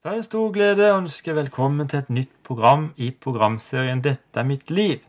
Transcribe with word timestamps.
Det 0.00 0.08
er 0.08 0.16
en 0.16 0.24
stor 0.24 0.46
glede 0.54 0.86
å 0.88 0.96
ønske 0.96 1.34
velkommen 1.36 1.88
til 1.92 1.98
et 1.98 2.12
nytt 2.16 2.30
program 2.48 2.86
i 2.96 3.10
programserien 3.24 3.98
'Dette 4.00 4.40
er 4.40 4.46
mitt 4.48 4.70
liv'. 4.72 5.02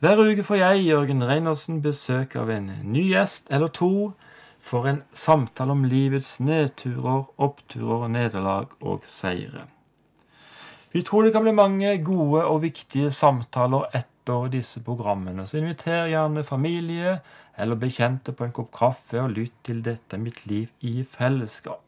Hver 0.00 0.18
uke 0.20 0.42
får 0.44 0.58
jeg, 0.58 0.82
Jørgen 0.90 1.24
Reinersen, 1.24 1.78
besøk 1.80 2.36
av 2.36 2.50
en 2.52 2.66
ny 2.84 3.04
gjest 3.14 3.48
eller 3.50 3.72
to 3.78 4.12
for 4.60 4.84
en 4.90 4.98
samtale 5.14 5.72
om 5.72 5.86
livets 5.88 6.34
nedturer, 6.40 7.22
oppturer, 7.38 8.12
nederlag 8.12 8.76
og 8.82 9.08
seire. 9.08 9.64
Vi 10.92 11.00
tror 11.00 11.22
det 11.22 11.32
kan 11.32 11.48
bli 11.48 11.56
mange 11.56 11.96
gode 12.04 12.44
og 12.44 12.60
viktige 12.66 13.10
samtaler 13.10 13.88
etter 13.94 14.52
disse 14.52 14.84
programmene, 14.84 15.46
så 15.48 15.62
inviter 15.62 16.12
gjerne 16.12 16.44
familie 16.44 17.22
eller 17.56 17.80
bekjente 17.80 18.36
på 18.36 18.44
en 18.44 18.52
kopp 18.52 18.70
kaffe 18.70 19.24
og 19.24 19.32
lytt 19.32 19.56
til 19.64 19.80
'Dette 19.80 20.20
er 20.20 20.24
mitt 20.28 20.44
liv' 20.44 20.76
i 20.82 21.08
fellesskap. 21.08 21.80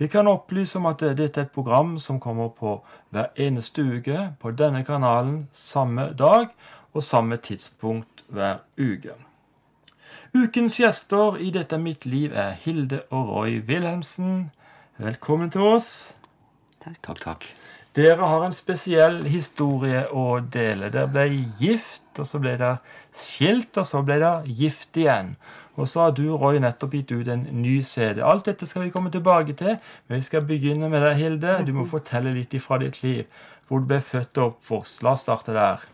Vi 0.00 0.08
kan 0.08 0.28
opplyse 0.30 0.78
om 0.78 0.86
at 0.88 1.02
dette 1.04 1.42
er 1.42 1.44
et 1.44 1.52
program 1.52 1.98
som 2.00 2.16
kommer 2.20 2.48
på 2.56 2.78
hver 3.12 3.26
eneste 3.36 3.82
uke 3.84 4.30
på 4.40 4.52
denne 4.56 4.80
kanalen 4.84 5.42
samme 5.52 6.06
dag 6.16 6.46
og 6.94 7.04
samme 7.04 7.36
tidspunkt 7.36 8.24
hver 8.32 8.62
uke. 8.80 9.12
Ukens 10.32 10.78
gjester 10.80 11.36
i 11.36 11.50
Dette 11.52 11.76
er 11.76 11.84
mitt 11.84 12.06
liv 12.08 12.32
er 12.32 12.56
Hilde 12.62 13.02
og 13.10 13.28
Roy 13.28 13.60
Wilhelmsen. 13.68 14.48
Velkommen 14.96 15.52
til 15.52 15.68
oss. 15.68 16.14
Takk, 16.80 17.20
takk. 17.20 17.50
Dere 17.92 18.24
har 18.24 18.46
en 18.46 18.56
spesiell 18.56 19.24
historie 19.28 20.06
å 20.14 20.38
dele. 20.40 20.88
Dere 20.94 21.12
ble 21.12 21.26
gift, 21.60 22.06
og 22.16 22.24
så 22.24 22.40
ble 22.40 22.56
dere 22.56 22.78
skilt, 23.12 23.76
og 23.76 23.84
så 23.84 24.00
ble 24.06 24.16
dere 24.22 24.46
gift 24.46 24.96
igjen. 24.96 25.34
Og 25.76 25.88
så 25.88 26.00
har 26.00 26.10
du, 26.16 26.24
Roy, 26.36 26.58
nettopp 26.60 26.94
gitt 26.98 27.12
ut 27.12 27.28
en 27.30 27.44
ny 27.62 27.80
CD. 27.86 28.20
Alt 28.26 28.50
dette 28.50 28.66
skal 28.66 28.84
vi 28.84 28.92
komme 28.94 29.10
tilbake 29.10 29.54
til, 29.56 29.76
men 30.08 30.20
vi 30.20 30.26
skal 30.26 30.44
begynne 30.46 30.90
med 30.90 31.04
deg, 31.06 31.16
Hilde. 31.16 31.60
Du 31.66 31.72
må 31.76 31.86
fortelle 31.88 32.34
litt 32.34 32.54
ifra 32.54 32.80
ditt 32.82 33.02
liv. 33.04 33.24
Hvor 33.68 33.80
du 33.80 33.86
ble 33.86 34.00
født 34.02 34.38
og 34.42 34.56
oppvokst. 34.56 35.04
La 35.06 35.14
oss 35.14 35.22
starte 35.24 35.54
der. 35.54 35.84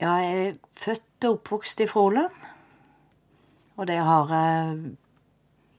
Ja, 0.00 0.14
jeg 0.22 0.46
er 0.46 0.54
født 0.80 1.28
og 1.28 1.38
oppvokst 1.38 1.84
i 1.84 1.90
Froland. 1.90 2.32
Og 3.76 3.86
det 3.86 4.00
har 4.02 4.32
eh, 4.34 4.78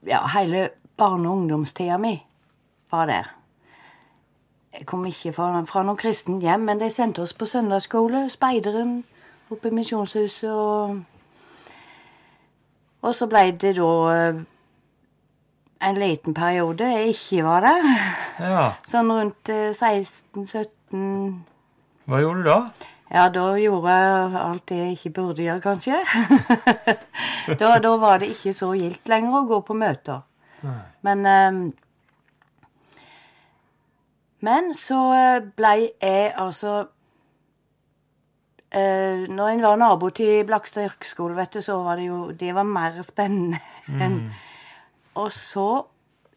Ja, 0.08 0.22
hele 0.32 0.70
barne- 0.96 1.28
og 1.28 1.36
ungdomstida 1.36 1.98
mi 2.00 2.14
var 2.90 3.06
der. 3.06 3.34
Jeg 4.72 4.86
kom 4.86 5.06
ikke 5.06 5.32
fra, 5.32 5.62
fra 5.62 5.82
noe 5.82 5.96
kristent 5.96 6.42
hjem, 6.42 6.60
men 6.60 6.80
de 6.80 6.90
sendte 6.90 7.22
oss 7.22 7.34
på 7.34 7.44
søndagsskole, 7.44 8.30
Speideren, 8.30 9.04
oppe 9.50 9.68
i 9.68 9.74
Misjonshuset, 9.74 10.52
og 10.52 11.02
Og 13.00 13.14
så 13.16 13.28
ble 13.30 13.46
det 13.56 13.74
da 13.78 13.90
eh, 14.12 14.40
en 15.88 16.00
liten 16.00 16.36
periode 16.36 16.88
jeg 16.92 17.14
ikke 17.14 17.44
var 17.46 17.64
der. 17.64 17.90
Ja. 18.44 18.64
Sånn 18.88 19.12
rundt 19.14 19.52
eh, 19.52 19.70
16-17 19.72 21.04
Hva 22.10 22.20
gjorde 22.20 22.42
du 22.42 22.48
da? 22.50 22.58
Ja, 23.10 23.26
da 23.34 23.46
gjorde 23.58 23.94
jeg 23.96 24.40
alt 24.44 24.66
det 24.70 24.76
jeg 24.78 24.96
ikke 24.96 25.14
burde 25.16 25.42
gjøre, 25.42 25.62
kanskje. 25.64 25.98
da, 27.60 27.72
da 27.82 27.94
var 27.98 28.20
det 28.22 28.28
ikke 28.36 28.52
så 28.54 28.70
gildt 28.78 29.10
lenger 29.10 29.40
å 29.40 29.46
gå 29.48 29.58
på 29.66 29.74
møter. 29.74 30.20
Nei. 30.62 30.82
Men 31.06 31.26
um, 31.26 31.62
Men 34.40 34.72
så 34.76 35.00
eh, 35.16 35.42
blei 35.56 35.90
jeg 36.00 36.32
altså 36.38 36.86
eh, 38.72 39.26
Når 39.28 39.48
en 39.48 39.62
var 39.62 39.76
nabo 39.76 40.10
til 40.10 40.44
Blakstad 40.46 40.88
yrkesskole, 40.88 41.36
vet 41.36 41.54
du, 41.54 41.60
så 41.62 41.82
var 41.82 41.96
det 41.96 42.06
jo 42.06 42.30
Det 42.30 42.54
var 42.54 42.62
mer 42.68 43.02
spennende 43.02 43.60
enn 44.04 44.20
Og 45.14 45.32
så, 45.32 45.84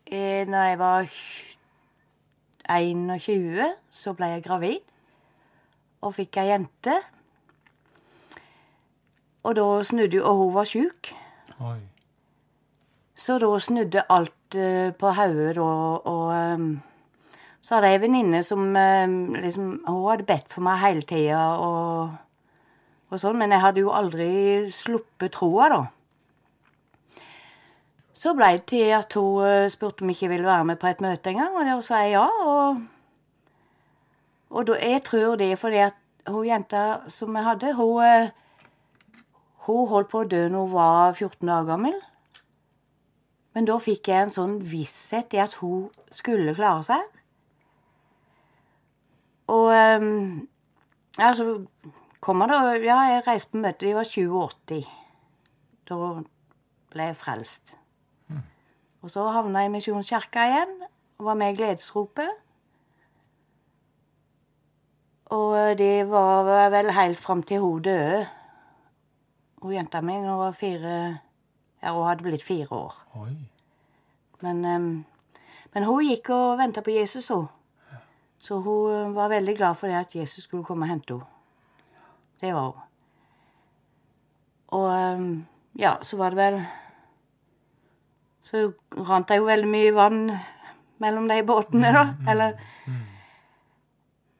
eh, 0.07 0.47
når 0.47 0.63
jeg 0.69 0.79
var 0.79 1.09
21, 2.73 3.73
så 3.91 4.13
ble 4.13 4.31
jeg 4.33 4.43
gravid 4.43 4.79
og 6.03 6.15
fikk 6.17 6.37
ei 6.41 6.49
jente. 6.49 6.95
Og 9.43 9.55
da 9.55 9.67
snudde 9.83 10.23
Og 10.23 10.39
hun 10.41 10.53
var 10.55 10.67
sjuk. 10.67 11.13
Så 13.15 13.37
da 13.39 13.51
snudde 13.59 14.03
alt 14.09 14.57
uh, 14.57 14.89
på 14.99 15.11
hodet, 15.15 15.55
da, 15.55 15.61
og 15.61 16.55
um, 16.59 16.81
så 17.63 17.77
hadde 17.77 17.93
jeg 17.93 17.95
en 17.95 18.03
venninne 18.03 18.41
som 18.43 18.75
ehm, 18.75 19.35
liksom 19.39 19.67
Hun 19.87 20.09
hadde 20.09 20.25
bedt 20.27 20.49
for 20.51 20.65
meg 20.65 20.81
hele 20.81 21.05
tida 21.07 21.43
og, 21.63 22.17
og 23.13 23.21
sånn, 23.21 23.37
men 23.37 23.53
jeg 23.53 23.61
hadde 23.61 23.83
jo 23.83 23.93
aldri 23.93 24.29
sluppet 24.73 25.35
troa, 25.35 25.69
da. 25.73 25.81
Så 28.13 28.33
blei 28.37 28.55
det 28.57 28.67
til 28.69 28.91
at 28.93 29.13
hun 29.17 29.43
eh, 29.45 29.71
spurte 29.73 30.03
om 30.03 30.11
jeg 30.11 30.19
ikke 30.19 30.31
ville 30.35 30.49
være 30.49 30.67
med 30.69 30.79
på 30.81 30.89
et 30.89 31.01
møte 31.01 31.31
en 31.31 31.41
gang, 31.41 31.57
og 31.57 31.67
da 31.67 31.77
sa 31.85 32.03
jeg 32.05 32.13
ja. 32.15 32.27
Og, 32.45 32.83
og 34.53 34.67
da, 34.69 34.77
jeg 34.79 35.03
tror 35.05 35.35
det 35.41 35.51
er 35.51 35.59
fordi 35.59 35.81
at 35.87 35.99
hun 36.29 36.45
jenta 36.47 36.83
som 37.11 37.35
jeg 37.35 37.47
hadde, 37.47 37.73
hun, 37.77 38.03
eh, 38.05 38.29
hun 39.67 39.87
holdt 39.89 40.11
på 40.13 40.23
å 40.23 40.29
dø 40.29 40.45
når 40.47 40.67
hun 40.67 40.75
var 40.75 41.17
14 41.17 41.49
dager 41.49 41.71
gammel. 41.73 41.97
Men 43.53 43.67
da 43.69 43.77
fikk 43.81 44.09
jeg 44.09 44.27
en 44.27 44.33
sånn 44.33 44.55
visshet 44.65 45.33
i 45.37 45.41
at 45.43 45.59
hun 45.61 45.89
skulle 46.13 46.55
klare 46.57 46.85
seg. 46.87 47.03
Og 49.53 49.69
um, 49.69 50.47
ja, 51.19 51.33
så 52.23 52.25
kom 52.31 52.39
da 52.47 52.77
Ja, 52.79 53.01
jeg 53.11 53.23
reiste 53.27 53.51
på 53.51 53.59
møte. 53.59 53.83
De 53.83 53.95
var 53.97 54.05
87. 54.07 54.85
Da 55.89 55.95
ble 56.93 57.07
jeg 57.09 57.17
frelst. 57.19 57.73
Og 59.03 59.11
så 59.11 59.25
havna 59.27 59.59
jeg 59.65 59.67
i 59.67 59.73
Misjonskirka 59.73 60.45
igjen 60.47 60.71
og 61.19 61.25
var 61.27 61.35
med 61.35 61.51
i 61.51 61.57
Gledesropet. 61.57 62.29
Og 65.35 65.75
det 65.77 66.07
var 66.07 66.69
vel 66.71 66.93
helt 66.95 67.19
fram 67.19 67.43
til 67.43 67.59
hun 67.59 67.81
døde. 67.83 68.23
Hun 69.61 69.75
jenta 69.75 70.01
mi 70.01 70.15
hun 70.15 70.39
var 70.39 70.55
fire 70.55 71.19
Ja, 71.83 71.91
hun 71.91 72.07
hadde 72.07 72.23
blitt 72.23 72.43
fire 72.43 72.71
år. 72.71 72.95
Oi. 73.19 73.35
Men, 74.39 74.63
men 75.73 75.83
hun 75.83 76.07
gikk 76.07 76.29
og 76.29 76.57
venta 76.57 76.79
på 76.79 76.95
Jesus, 76.95 77.27
hun. 77.27 77.49
Så 78.39 78.61
hun 78.63 78.91
eh, 78.93 79.15
var 79.15 79.27
veldig 79.27 79.57
glad 79.57 79.75
for 79.75 79.87
det 79.87 79.95
at 79.95 80.15
Jesus 80.15 80.43
skulle 80.43 80.63
komme 80.63 80.85
og 80.85 80.89
hente 80.89 81.19
henne. 81.19 81.32
Det 82.43 82.51
var 82.51 82.73
hun. 82.73 82.79
Og 84.73 84.89
ja, 85.79 85.95
så 86.01 86.17
var 86.17 86.33
det 86.33 86.39
vel 86.39 86.55
Så 88.43 88.63
rant 89.07 89.29
det 89.29 89.37
jo 89.39 89.45
veldig 89.47 89.69
mye 89.69 89.91
vann 89.95 90.23
mellom 91.03 91.27
de 91.29 91.37
båtene, 91.47 91.91
da. 91.95 92.03
Eller 92.31 92.57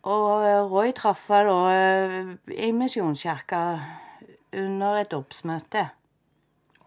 Og 0.03 0.44
eh, 0.44 0.59
Roy 0.68 0.91
traff 0.91 1.30
henne 1.31 1.47
da 1.47 1.59
eh, 1.72 2.31
i 2.68 2.72
Misjonskirka 2.75 3.62
under 4.59 5.00
et 5.00 5.12
dåpsmøte. 5.14 5.85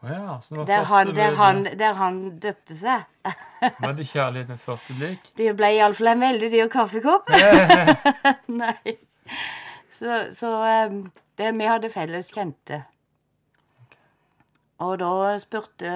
Å 0.04 0.10
ja, 0.12 0.36
så 0.44 0.52
det 0.52 0.58
var 0.60 0.66
Der 0.68 0.84
han, 0.90 1.14
der, 1.16 1.38
han, 1.40 1.62
der 1.80 1.96
han 1.96 2.18
døpte 2.42 2.76
seg. 2.76 3.06
Var 3.80 3.96
det 3.96 4.04
kjærlighet 4.10 4.52
med 4.52 4.60
første 4.60 4.92
blikk? 4.98 5.32
Det 5.40 5.54
ble 5.56 5.72
iallfall 5.78 6.12
en 6.12 6.26
veldig 6.26 6.52
dyr 6.52 6.68
kaffekopp. 6.70 7.32
Nei. 8.60 8.98
Så, 9.96 10.18
så 10.36 10.52
um, 10.90 11.00
det, 11.38 11.52
vi 11.56 11.68
hadde 11.68 11.92
felles 11.92 12.28
kjente. 12.34 12.82
Og 14.84 14.98
da 15.00 15.10
spurte 15.40 15.90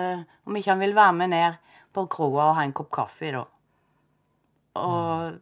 om 0.48 0.56
ikke 0.56 0.72
han 0.72 0.80
ville 0.80 0.96
være 0.96 1.16
med 1.18 1.32
ned 1.34 1.58
på 1.92 2.06
kroa 2.08 2.50
og 2.50 2.56
ha 2.56 2.64
en 2.64 2.76
kopp 2.76 2.90
kaffe, 2.94 3.32
da. 3.34 3.44
Og 4.80 5.40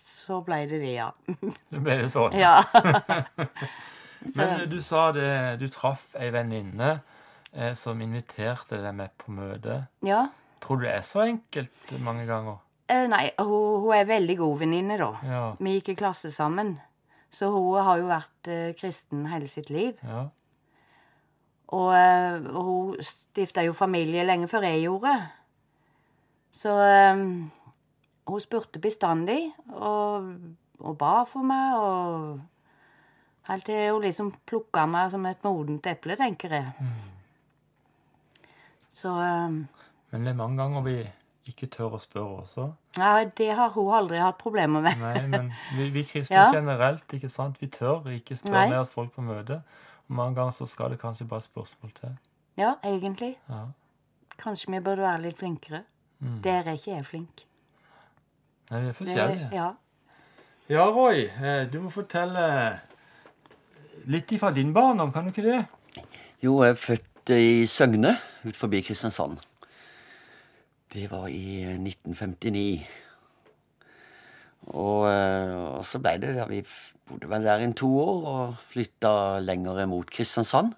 så 0.00 0.38
ble 0.44 0.60
det 0.70 0.78
det, 0.82 0.92
ja. 0.98 1.08
Det 1.26 1.80
ble 1.80 1.96
det 2.02 2.10
sånn. 2.12 2.36
ja. 2.38 2.60
Men 4.36 4.66
du 4.68 4.78
sa 4.84 5.08
det, 5.16 5.30
du 5.62 5.66
traff 5.72 6.10
ei 6.20 6.28
venninne 6.34 6.90
eh, 7.54 7.72
som 7.78 8.00
inviterte 8.04 8.78
deg 8.82 8.94
med 8.96 9.16
på 9.18 9.34
møte. 9.34 9.86
ja. 10.06 10.28
Tror 10.60 10.76
du 10.76 10.82
det 10.84 10.90
er 10.92 11.04
så 11.08 11.22
enkelt 11.24 11.92
mange 12.04 12.26
ganger? 12.28 12.58
Eh, 12.92 13.06
nei, 13.08 13.30
hun, 13.40 13.78
hun 13.80 13.94
er 13.96 14.04
veldig 14.04 14.34
god 14.42 14.58
venninne, 14.60 14.98
da. 15.00 15.06
Ja. 15.24 15.44
Vi 15.56 15.78
gikk 15.78 15.94
i 15.94 15.98
klasse 16.02 16.28
sammen. 16.34 16.74
Så 17.30 17.50
hun 17.54 17.78
har 17.84 18.00
jo 18.00 18.10
vært 18.10 18.50
eh, 18.50 18.70
kristen 18.78 19.26
hele 19.30 19.48
sitt 19.48 19.70
liv. 19.70 19.98
Ja. 20.02 20.26
Og 21.70 21.92
eh, 21.94 22.48
hun 22.50 22.96
stifta 23.06 23.62
jo 23.62 23.76
familie 23.78 24.24
lenge 24.26 24.48
før 24.50 24.66
jeg 24.66 24.82
gjorde. 24.88 25.14
Så 26.50 26.74
eh, 26.82 27.22
hun 28.30 28.42
spurte 28.42 28.82
bestandig 28.82 29.52
og, 29.70 30.32
og 30.80 30.98
ba 30.98 31.20
for 31.30 31.46
meg. 31.46 31.76
og 31.78 32.40
Helt 33.50 33.66
til 33.66 33.92
hun 33.94 34.04
liksom 34.04 34.34
plukka 34.46 34.84
meg 34.90 35.14
som 35.14 35.24
et 35.26 35.46
modent 35.46 35.86
eple, 35.90 36.18
tenker 36.18 36.58
jeg. 36.58 36.90
Så 38.90 39.14
eh, 39.22 39.56
Men 40.10 40.26
det 40.26 40.34
er 40.34 40.42
mange 40.42 40.58
ganger 40.58 40.86
vi 40.86 40.98
ikke 41.50 41.66
tør 41.74 41.96
å 41.96 42.00
spørre 42.00 42.40
også. 42.44 42.64
ja, 42.98 43.24
det 43.38 43.50
har 43.56 43.70
hun 43.74 43.90
aldri 43.94 44.18
hatt 44.22 44.38
problemer 44.38 44.80
med. 44.84 44.96
Nei, 44.98 45.26
men 45.26 45.52
vi, 45.76 45.88
vi 45.90 46.02
kristne 46.04 46.36
Ja. 46.36 46.50
generelt, 46.54 47.04
ikke 47.12 47.28
sant? 47.30 47.60
Vi 47.60 47.66
tør 47.66 48.06
ikke 48.14 48.36
spørre 48.36 48.52
Nei. 48.64 48.68
med 48.70 48.78
oss 48.80 48.90
folk 48.94 49.12
på 49.14 49.22
møte. 49.22 49.60
Og 50.08 50.16
mange 50.16 50.34
ganger 50.40 50.50
så 50.56 50.66
skal 50.68 50.90
det 50.90 50.98
kanskje 51.02 51.26
bare 51.28 51.38
et 51.44 51.48
spørsmål 51.50 51.92
til. 52.00 52.16
Ja, 52.58 52.74
egentlig. 52.84 53.36
Ja. 53.48 53.64
Kanskje 54.38 54.72
vi 54.72 54.80
burde 54.80 55.02
være 55.02 55.22
litt 55.22 55.38
flinkere. 55.38 55.82
Mm. 56.20 56.40
Der 56.42 56.62
er 56.66 56.72
ikke 56.76 56.94
jeg 56.96 57.04
flink. 57.06 57.44
Nei, 58.70 58.80
vi 58.80 58.86
er 58.88 58.92
Det- 58.92 58.96
forskjellige. 58.96 59.48
Ja. 59.52 59.70
Ja, 60.68 60.84
Roy, 60.90 61.24
eh, 61.42 61.64
du 61.72 61.80
må 61.80 61.90
fortelle 61.90 62.80
litt 64.06 64.30
ifra 64.32 64.50
din 64.54 64.72
barndom, 64.74 65.12
kan 65.12 65.24
du 65.24 65.30
ikke 65.30 65.42
det? 65.42 65.66
Jo, 66.42 66.62
jeg 66.62 66.70
er 66.70 66.74
født 66.74 67.30
i 67.30 67.66
Søgne 67.66 68.16
utenfor 68.44 68.58
forbi 68.66 68.80
Kristiansand. 68.82 69.38
Det 70.90 71.06
var 71.06 71.28
i 71.30 71.62
1959. 71.78 72.86
Og, 74.74 75.04
eh, 75.06 75.52
og 75.78 75.84
så 75.86 76.00
ble 76.02 76.16
det 76.18 76.32
Vi 76.50 76.64
bodde 77.06 77.30
vel 77.30 77.46
der 77.46 77.62
i 77.62 77.68
to 77.78 77.90
år 77.98 78.26
og 78.32 78.56
flytta 78.72 79.12
lenger 79.38 79.86
mot 79.86 80.10
Kristiansand. 80.10 80.74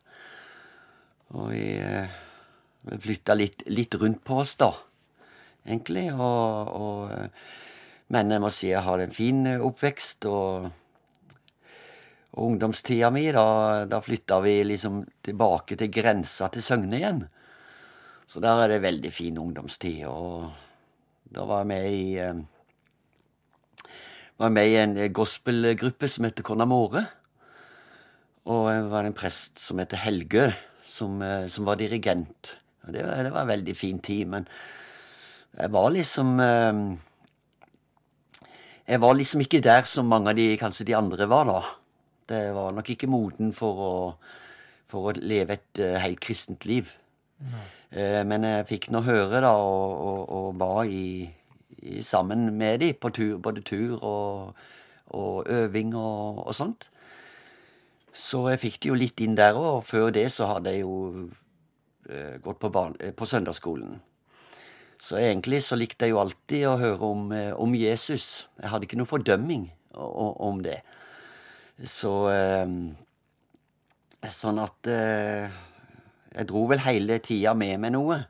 Og 1.32 1.48
vi, 1.54 1.64
eh, 1.80 2.12
vi 2.82 2.98
flytta 2.98 3.34
litt, 3.34 3.64
litt 3.66 3.94
rundt 3.94 4.22
på 4.24 4.36
oss, 4.42 4.54
da, 4.60 4.72
egentlig. 5.64 6.12
Og, 6.12 6.68
og, 6.76 7.10
eh, 7.10 7.28
men 8.12 8.30
jeg 8.30 8.40
må 8.40 8.50
si 8.52 8.68
jeg 8.68 8.84
hadde 8.84 9.08
en 9.08 9.16
fin 9.16 9.46
eh, 9.46 9.60
oppvekst. 9.60 10.26
og 10.26 10.70
og 12.32 12.46
ungdomstida 12.48 13.10
mi, 13.12 13.26
da, 13.28 13.84
da 13.84 13.98
flytta 14.00 14.38
vi 14.40 14.62
liksom 14.64 15.02
tilbake 15.20 15.76
til 15.76 15.90
grensa 15.92 16.46
til 16.48 16.64
Søgne 16.64 16.96
igjen. 16.96 17.18
Så 18.32 18.40
der 18.40 18.62
er 18.62 18.70
det 18.70 18.80
veldig 18.80 19.10
fin 19.12 19.36
ungdomstid. 19.36 20.06
Og 20.08 20.48
da 21.28 21.44
var 21.44 21.60
jeg 21.60 21.68
med 21.68 21.88
i 21.92 22.04
eh, 22.16 22.38
var 24.40 24.52
med 24.54 24.70
i 24.70 24.78
en 24.80 24.94
gospelgruppe 25.12 26.08
som 26.08 26.24
heter 26.24 26.46
Conamore. 26.46 27.02
Og 28.48 28.70
jeg 28.72 28.86
var 28.88 29.04
en 29.04 29.16
prest 29.16 29.60
som 29.60 29.82
heter 29.82 30.00
Helgø, 30.00 30.46
som, 30.80 31.20
eh, 31.20 31.44
som 31.52 31.68
var 31.68 31.76
dirigent. 31.76 32.54
Og 32.86 32.96
det, 32.96 33.04
det 33.04 33.34
var 33.34 33.44
en 33.44 33.52
veldig 33.52 33.74
fin 33.76 34.00
tid, 34.00 34.24
men 34.32 34.48
jeg 35.52 35.68
var 35.76 35.90
liksom 35.92 36.40
eh, 36.40 36.80
Jeg 38.88 39.00
var 39.04 39.14
liksom 39.14 39.44
ikke 39.44 39.60
der 39.62 39.84
som 39.86 40.08
mange 40.08 40.32
av 40.32 40.40
de, 40.40 40.48
kanskje 40.58 40.88
de 40.88 40.96
andre 40.96 41.28
var, 41.28 41.44
da. 41.46 41.60
Det 42.32 42.40
var 42.56 42.72
nok 42.72 42.88
ikke 42.96 43.12
moden 43.12 43.52
for 43.52 43.84
å, 43.84 43.92
for 44.88 45.12
å 45.12 45.14
leve 45.20 45.60
et 45.60 45.84
eh, 45.84 46.00
helt 46.00 46.24
kristent 46.24 46.64
liv. 46.64 46.96
Eh, 47.44 47.81
men 47.92 48.46
jeg 48.48 48.68
fikk 48.70 48.86
nå 48.94 49.02
høre, 49.04 49.42
da, 49.44 49.50
og, 49.60 49.90
og, 50.00 50.20
og 50.32 50.60
var 50.60 50.88
i, 50.88 51.26
i, 51.82 52.00
sammen 52.02 52.46
med 52.56 52.80
de 52.80 52.92
på 52.96 53.10
tur, 53.12 53.34
både 53.42 53.60
tur 53.68 53.98
og, 54.00 54.54
og 55.12 55.50
øving 55.52 55.92
og, 55.98 56.54
sånt. 56.56 56.88
Så 58.12 58.46
jeg 58.52 58.62
fikk 58.62 58.80
det 58.82 58.92
jo 58.92 58.96
litt 58.96 59.20
inn 59.24 59.36
der 59.36 59.56
òg, 59.56 59.68
og 59.76 59.84
før 59.88 60.08
det 60.12 60.24
så 60.32 60.48
hadde 60.54 60.72
jeg 60.72 60.86
jo 60.86 61.28
eh, 62.08 62.40
gått 62.44 62.60
på, 62.60 62.72
eh, 63.00 63.12
på 63.16 63.28
søndagsskolen. 63.28 64.00
Så 65.02 65.16
egentlig 65.18 65.62
så 65.66 65.76
likte 65.76 66.06
jeg 66.06 66.14
jo 66.14 66.20
alltid 66.22 66.66
å 66.68 66.78
høre 66.80 67.08
om, 67.08 67.30
eh, 67.32 67.52
om 67.52 67.72
Jesus. 67.74 68.48
Jeg 68.60 68.70
hadde 68.70 68.86
ikke 68.88 69.00
noe 69.00 69.10
fordømming 69.10 69.70
om 69.96 70.60
det. 70.64 70.80
Så 71.88 72.12
eh, 72.32 72.68
Sånn 74.30 74.60
at 74.62 74.86
eh, 74.86 75.50
Jeg 76.32 76.48
dro 76.48 76.64
vel 76.70 76.80
hele 76.80 77.18
tida 77.20 77.52
med 77.54 77.76
meg 77.82 77.92
noe. 77.92 78.22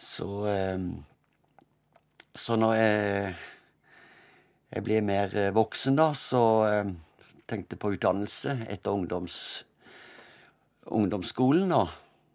Så 0.00 0.28
eh, 0.48 0.82
Så 2.36 2.56
når 2.56 2.74
jeg, 2.78 3.34
jeg 4.70 4.84
ble 4.86 5.00
mer 5.02 5.32
eh, 5.36 5.54
voksen, 5.54 5.96
da, 5.98 6.12
så 6.16 6.42
eh, 6.68 6.92
tenkte 7.50 7.76
på 7.80 7.94
utdannelse 7.96 8.54
etter 8.70 8.94
ungdoms, 8.94 9.64
ungdomsskolen. 10.86 11.72
da. 11.72 11.86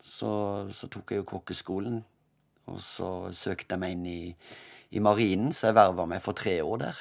Så, 0.05 0.29
så 0.75 0.89
tok 0.91 1.11
jeg 1.11 1.23
jo 1.23 1.29
kokkeskolen, 1.31 2.01
og 2.69 2.81
så 2.83 3.31
søkte 3.33 3.73
jeg 3.73 3.81
meg 3.81 3.95
inn 3.95 4.05
i, 4.05 4.19
i 4.93 5.01
marinen, 5.01 5.53
så 5.53 5.69
jeg 5.71 5.79
verva 5.79 6.05
meg 6.09 6.21
for 6.21 6.37
tre 6.37 6.59
år 6.61 6.81
der. 6.83 6.99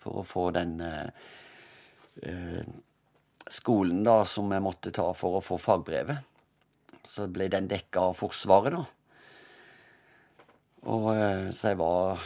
For 0.00 0.20
å 0.20 0.26
få 0.26 0.50
den 0.54 0.76
eh, 0.84 1.08
eh, 2.26 2.68
skolen 3.50 4.04
da 4.06 4.20
som 4.28 4.52
jeg 4.52 4.62
måtte 4.62 4.92
ta 4.94 5.08
for 5.16 5.40
å 5.40 5.44
få 5.44 5.58
fagbrevet. 5.58 6.29
Så 7.06 7.26
ble 7.32 7.48
den 7.52 7.68
dekka 7.70 8.10
av 8.10 8.18
Forsvaret, 8.18 8.74
da. 8.76 8.84
Og 10.88 11.10
eh, 11.14 11.50
Så 11.52 11.72
jeg 11.72 11.78
var 11.80 12.22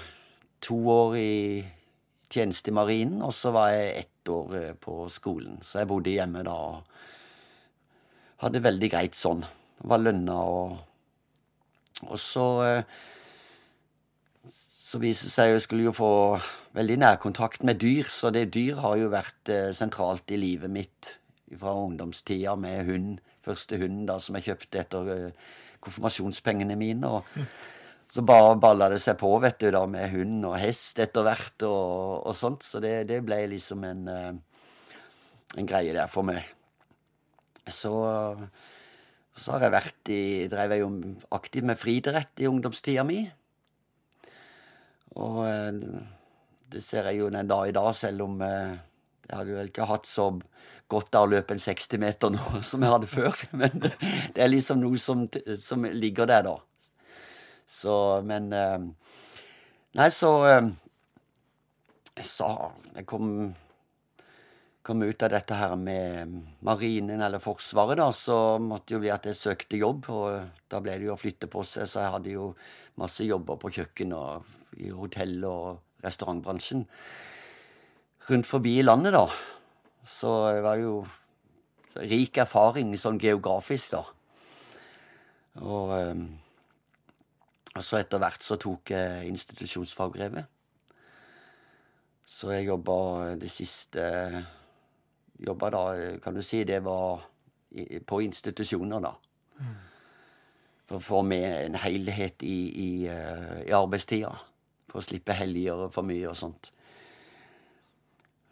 to 0.65 0.77
år 0.89 1.17
i 1.19 1.65
tjeneste 2.35 2.71
i 2.73 2.75
marinen, 2.75 3.23
og 3.23 3.35
så 3.35 3.53
var 3.55 3.71
jeg 3.75 4.05
ett 4.05 4.31
år 4.31 4.55
eh, 4.59 4.75
på 4.75 5.09
skolen. 5.13 5.59
Så 5.63 5.83
jeg 5.83 5.91
bodde 5.91 6.15
hjemme 6.15 6.45
da 6.47 6.55
og 6.55 6.83
hadde 8.45 8.63
veldig 8.65 8.91
greit 8.91 9.19
sånn. 9.19 9.45
Var 9.85 10.03
lønna 10.03 10.41
og 10.43 10.83
Og 12.11 12.19
så 12.19 12.45
eh, 12.67 12.85
så 14.45 14.99
viste 14.99 15.27
det 15.27 15.33
seg 15.33 15.51
jeg 15.51 15.63
skulle 15.63 15.87
jo 15.87 15.93
få 15.95 16.39
veldig 16.75 16.97
nærkontakt 17.01 17.63
med 17.67 17.81
dyr, 17.83 18.07
så 18.11 18.31
det 18.31 18.53
dyr 18.55 18.77
har 18.83 18.97
jo 18.99 19.09
vært 19.11 19.51
sentralt 19.75 20.31
i 20.31 20.39
livet 20.39 20.71
mitt 20.71 21.09
fra 21.59 21.73
ungdomstida 21.75 22.55
med 22.59 22.85
hund. 22.87 23.23
Første 23.45 23.79
hunden 23.81 24.09
da 24.09 24.19
som 24.23 24.37
jeg 24.39 24.49
kjøpte 24.49 24.81
etter 24.81 25.15
eh, 25.15 25.47
konfirmasjonspengene 25.85 26.77
mine. 26.81 27.11
og 27.11 27.25
så 28.15 28.23
bare 28.23 28.55
balla 28.61 28.91
det 28.93 29.01
seg 29.03 29.17
på, 29.19 29.31
vet 29.43 29.59
du, 29.59 29.71
da, 29.75 29.85
med 29.91 30.13
hund 30.13 30.45
og 30.47 30.59
hest 30.61 31.01
etter 31.03 31.25
hvert 31.27 31.65
og, 31.67 32.27
og 32.29 32.37
sånt. 32.39 32.63
Så 32.63 32.81
det, 32.85 33.09
det 33.11 33.23
ble 33.27 33.41
liksom 33.51 33.85
en, 33.89 34.05
eh, 34.13 34.99
en 35.59 35.69
greie 35.69 35.95
der 35.97 36.11
for 36.11 36.27
meg. 36.27 36.45
Så, 37.65 37.91
så 39.41 39.55
har 39.55 39.65
jeg 39.65 39.73
vært 39.73 40.11
i 40.13 40.23
Drev 40.53 40.75
jeg 40.77 40.85
jo 40.85 40.91
aktivt 41.33 41.69
med 41.71 41.81
friidrett 41.81 42.45
i 42.45 42.51
ungdomstida 42.51 43.07
mi. 43.09 43.23
Og 45.19 45.41
eh, 45.49 45.73
det 46.75 46.83
ser 46.85 47.11
jeg 47.11 47.23
jo 47.23 47.33
den 47.33 47.51
dag 47.51 47.71
i 47.71 47.77
dag, 47.77 47.91
selv 47.97 48.29
om 48.29 48.43
jeg 49.25 49.39
hadde 49.39 49.57
vel 49.57 49.71
ikke 49.71 49.89
hatt 49.89 50.09
så 50.09 50.29
godt 50.91 51.17
av 51.17 51.27
å 51.27 51.33
løpe 51.33 51.55
en 51.57 51.63
60 51.63 52.01
meter 52.03 52.33
nå 52.35 52.61
som 52.69 52.85
jeg 52.85 52.95
hadde 52.95 53.11
før. 53.11 53.45
Men 53.57 53.75
det 53.81 54.45
er 54.45 54.53
liksom 54.53 54.83
noe 54.83 55.01
som, 55.01 55.27
som 55.61 55.87
ligger 55.89 56.29
der, 56.31 56.47
da. 56.47 56.59
Så, 57.71 57.95
men 58.27 58.53
eh, 58.53 58.79
Nei, 59.95 60.09
så 60.11 60.31
Jeg 60.43 62.27
sa 62.27 62.49
jeg 62.97 63.07
kom, 63.07 63.29
kom 64.87 65.03
ut 65.03 65.23
av 65.23 65.33
dette 65.33 65.57
her 65.59 65.75
med 65.79 66.35
marinen 66.67 67.23
eller 67.23 67.43
Forsvaret, 67.43 67.99
da, 67.99 68.09
så 68.15 68.59
måtte 68.63 68.95
jo 68.95 69.01
bli 69.03 69.11
at 69.15 69.27
jeg 69.27 69.39
søkte 69.39 69.81
jobb. 69.81 70.11
Og 70.15 70.67
da 70.71 70.83
ble 70.83 70.99
det 70.99 71.09
jo 71.09 71.15
å 71.17 71.19
flytte 71.19 71.51
på 71.51 71.65
seg, 71.67 71.89
så 71.91 72.05
jeg 72.05 72.15
hadde 72.19 72.35
jo 72.37 72.51
masse 73.01 73.27
jobber 73.27 73.59
på 73.59 73.73
kjøkken 73.79 74.15
og 74.15 74.79
i 74.79 74.91
hotell- 74.95 75.47
og 75.47 76.05
restaurantbransjen 76.05 76.85
rundt 78.31 78.49
forbi 78.49 78.79
i 78.79 78.87
landet, 78.87 79.15
da. 79.17 79.27
Så 80.07 80.33
det 80.55 80.63
var 80.65 80.81
jo 80.81 81.05
rik 82.01 82.39
erfaring 82.43 82.95
sånn 82.99 83.21
geografisk, 83.23 83.95
da. 83.97 84.05
Og, 85.63 85.93
eh, 85.99 87.81
så 87.81 87.99
etter 87.99 88.23
hvert 88.23 88.43
så 88.43 88.59
tok 88.61 88.91
jeg 88.95 89.31
institusjonsfagbrevet. 89.31 90.51
Så 92.25 92.51
jeg 92.55 92.69
jobba 92.71 93.35
det 93.37 93.51
siste 93.53 94.05
Jobba 95.45 95.67
da, 95.75 95.81
kan 96.23 96.37
du 96.37 96.45
si, 96.47 96.61
det 96.63 96.79
var 96.87 97.25
i, 97.75 97.99
på 97.99 98.21
institusjoner, 98.23 99.03
da. 99.03 99.11
For 100.87 101.01
å 101.01 101.03
få 101.03 101.23
med 101.27 101.47
en 101.49 101.79
helhet 101.83 102.45
i, 102.47 102.59
i, 102.71 102.91
eh, 103.11 103.65
i 103.67 103.73
arbeidstida. 103.75 104.31
For 104.93 105.01
å 105.01 105.05
slippe 105.05 105.35
helger 105.35 105.89
for 105.91 106.07
mye 106.07 106.29
og 106.31 106.39
sånt. 106.39 106.71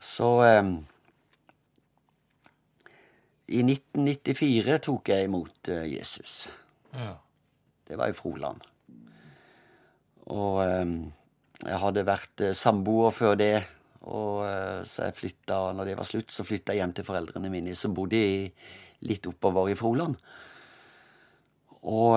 Så 0.02 0.28
eh, 0.42 0.62
I 3.54 3.62
1994 3.62 4.78
tok 4.82 5.12
jeg 5.12 5.28
imot 5.28 5.70
eh, 5.70 5.86
Jesus. 5.94 6.48
Ja. 6.96 7.14
Det 7.86 7.98
var 8.00 8.10
i 8.10 8.16
Froland. 8.16 8.62
Og 10.34 10.62
eh, 10.64 10.94
jeg 11.62 11.82
hadde 11.84 12.06
vært 12.08 12.42
eh, 12.42 12.56
samboer 12.58 13.14
før 13.14 13.38
det. 13.38 13.54
Og 14.02 14.42
eh, 14.48 14.80
så 14.88 15.06
jeg 15.06 15.18
flytta, 15.20 15.60
når 15.76 15.92
det 15.92 15.98
var 16.00 16.08
slutt, 16.08 16.34
så 16.34 16.46
flytta 16.46 16.74
jeg 16.74 16.82
hjem 16.82 16.96
til 16.98 17.06
foreldrene 17.06 17.52
mine, 17.52 17.76
som 17.78 17.94
bodde 17.94 18.18
i, 18.18 18.48
litt 19.06 19.28
oppover 19.30 19.70
i 19.70 19.78
Froland. 19.78 20.18
Og 21.82 22.14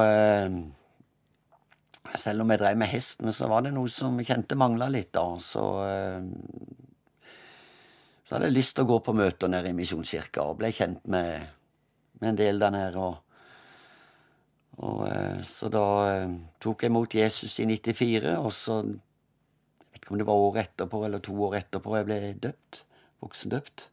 selv 2.21 2.43
om 2.43 2.51
jeg 2.53 2.61
drev 2.61 2.77
med 2.77 2.91
hesten, 2.91 3.31
så 3.33 3.47
var 3.49 3.63
det 3.65 3.71
noe 3.73 3.89
som 3.89 4.19
kjente 4.21 4.57
mangla 4.57 4.91
litt, 4.93 5.09
da. 5.17 5.23
Så, 5.41 5.63
så 8.25 8.35
hadde 8.35 8.49
jeg 8.49 8.57
lyst 8.57 8.75
til 8.75 8.87
å 8.87 8.89
gå 8.89 8.97
på 9.05 9.13
møter 9.13 9.51
nede 9.51 9.69
i 9.69 9.77
Misjonskirka, 9.77 10.47
og 10.49 10.57
ble 10.59 10.71
kjent 10.73 11.03
med, 11.13 11.45
med 12.21 12.31
en 12.31 12.39
del 12.39 12.59
der 12.61 12.73
nede. 12.73 12.97
og 12.97 13.21
og 14.83 15.05
eh, 15.07 15.41
Så 15.47 15.69
da 15.71 15.85
eh, 16.11 16.31
tok 16.59 16.83
jeg 16.83 16.91
imot 16.91 17.15
Jesus 17.15 17.59
i 17.63 17.67
94, 17.69 18.33
og 18.35 18.51
så 18.53 18.81
Jeg 18.83 20.01
vet 20.01 20.01
ikke 20.01 20.15
om 20.15 20.19
det 20.19 20.27
var 20.27 20.41
året 20.47 20.65
etterpå 20.65 21.05
eller 21.05 21.21
to 21.23 21.35
år 21.47 21.61
etterpå 21.61 21.95
jeg 21.95 22.07
ble 22.09 22.17
døpt. 22.43 22.81
Voksendøpt. 23.23 23.85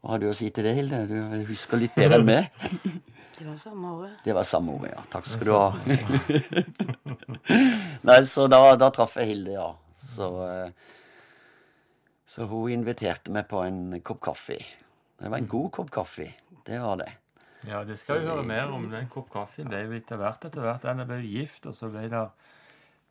Hva 0.00 0.14
har 0.14 0.22
du 0.22 0.30
å 0.30 0.36
si 0.36 0.48
til 0.54 0.64
det, 0.64 0.72
Hilde? 0.78 1.02
Du 1.10 1.44
husker 1.50 1.80
litt 1.82 1.96
bedre 1.98 2.20
enn 2.20 2.28
meg. 2.28 2.48
Det 3.38 3.44
var 3.46 3.58
samme 3.62 3.90
året. 3.94 4.14
Det 4.24 4.34
var 4.34 4.46
samme 4.48 4.72
året, 4.74 4.94
ja. 4.96 5.02
Takk 5.12 5.28
skal 5.30 5.46
du 5.46 5.52
ha. 5.54 5.68
Nei, 8.08 8.16
så 8.26 8.48
da, 8.50 8.58
da 8.74 8.88
traff 8.90 9.14
jeg 9.20 9.28
Hilde, 9.28 9.52
ja. 9.54 9.68
Så, 10.02 10.30
eh, 10.42 10.96
så 12.28 12.44
hun 12.48 12.74
inviterte 12.74 13.32
meg 13.32 13.48
på 13.48 13.62
en 13.64 14.00
kopp 14.04 14.20
kaffe. 14.28 14.58
Det 15.18 15.30
var 15.30 15.40
en 15.40 15.48
god 15.50 15.70
kopp 15.78 15.90
kaffe. 15.90 16.28
Det 16.66 16.78
var 16.82 17.00
det. 17.00 17.08
Ja, 17.66 17.82
det 17.84 17.96
skal 17.98 18.20
vi 18.20 18.28
høre 18.28 18.44
mer 18.46 18.70
om 18.70 18.84
den 18.92 19.08
kopp 19.10 19.32
kaffe. 19.32 19.64
Det 19.66 19.74
er 19.74 19.88
jo 19.88 19.96
etter 19.96 20.20
hvert 20.20 20.44
etter 20.46 20.62
hvert. 20.62 20.84
Den 20.84 21.08
ble 21.08 21.18
gift, 21.24 21.66
og 21.66 21.74
så 21.74 21.88
ble 21.90 22.04
det 22.12 22.22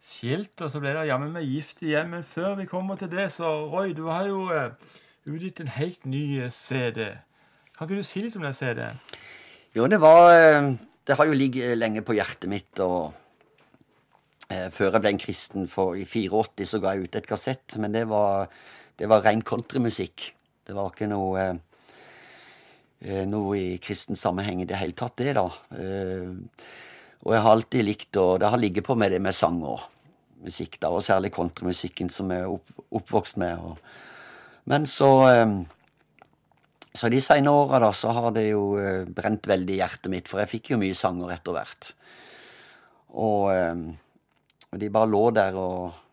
skilt, 0.07 0.55
og 0.61 0.71
så 0.71 0.79
ble 0.83 0.93
det 0.95 1.07
jammen 1.09 1.33
meg 1.35 1.49
gift 1.49 1.83
igjen. 1.83 2.11
Men 2.13 2.23
før 2.27 2.55
vi 2.61 2.67
kommer 2.69 2.99
til 2.99 3.11
det, 3.11 3.27
så 3.35 3.49
Roy, 3.71 3.91
du 3.97 4.05
har 4.07 4.29
jo 4.29 4.45
uh, 4.53 4.71
utgitt 5.27 5.59
en 5.63 5.73
helt 5.75 6.07
ny 6.07 6.23
eh, 6.39 6.53
CD. 6.53 7.09
Kan 7.75 7.89
ikke 7.89 7.99
du 7.99 8.07
si 8.07 8.23
litt 8.23 8.37
om 8.39 8.45
den 8.47 8.55
CD-en? 8.55 9.01
Jo, 9.75 9.89
det 9.91 9.99
var 10.01 10.31
eh, 10.31 10.71
Det 11.07 11.15
har 11.15 11.27
jo 11.27 11.35
ligget 11.35 11.77
lenge 11.77 12.01
på 12.03 12.15
hjertet 12.15 12.49
mitt, 12.51 12.79
og 12.83 13.13
før 14.47 14.93
jeg 14.95 15.03
ble 15.03 15.11
en 15.11 15.19
kristen 15.19 15.69
for 15.71 15.95
i 15.99 16.05
84, 16.07 16.65
så 16.67 16.79
ga 16.83 16.93
jeg 16.95 17.07
ut 17.07 17.15
et 17.19 17.27
kassett, 17.27 17.75
men 17.79 17.91
det 17.95 18.05
var, 18.07 18.47
det 18.97 19.05
var 19.09 19.21
ren 19.21 19.43
countrymusikk. 19.45 20.31
Det 20.65 20.75
var 20.75 20.89
ikke 20.91 21.07
noe 21.11 21.41
eh, 21.41 21.59
eh, 23.05 23.23
noe 23.29 23.57
i 23.59 23.77
kristen 23.83 24.17
sammenheng 24.17 24.63
i 24.63 24.69
det 24.69 24.79
hele 24.81 24.97
tatt, 24.97 25.19
det, 25.21 25.35
da. 25.37 25.45
Eh, 25.77 26.25
og 27.25 27.33
jeg 27.33 27.43
har 27.43 27.53
alltid 27.53 27.85
likt 27.85 28.17
å 28.21 28.25
Det 28.39 28.49
har 28.49 28.61
ligget 28.61 28.85
på 28.85 28.95
med 28.95 29.11
det 29.11 29.21
med 29.21 29.35
sang 29.35 29.61
og 29.65 29.85
musikk, 30.45 30.79
da, 30.81 30.89
og 30.93 31.05
særlig 31.05 31.33
countrymusikken 31.35 32.09
som 32.13 32.31
jeg 32.33 32.45
er 32.45 32.51
opp, 32.51 32.73
oppvokst 32.99 33.39
med. 33.41 33.57
Og, 33.57 33.77
men 34.69 34.85
så 34.89 35.11
så 36.97 37.09
de 37.13 37.19
senere 37.21 37.53
åra 37.53 37.79
da, 37.83 37.91
så 37.93 38.09
har 38.09 38.31
det 38.33 38.47
jo 38.47 38.73
brent 39.13 39.45
veldig 39.45 39.73
i 39.75 39.77
hjertet 39.77 40.09
mitt, 40.09 40.29
for 40.29 40.41
jeg 40.41 40.49
fikk 40.49 40.71
jo 40.71 40.79
mye 40.81 40.97
sanger 40.97 41.35
etter 41.35 41.53
hvert. 41.53 41.89
Og, 43.13 43.51
og 43.53 44.79
de 44.81 44.89
bare 44.93 45.09
lå 45.11 45.21
der 45.37 45.59
og 45.61 46.06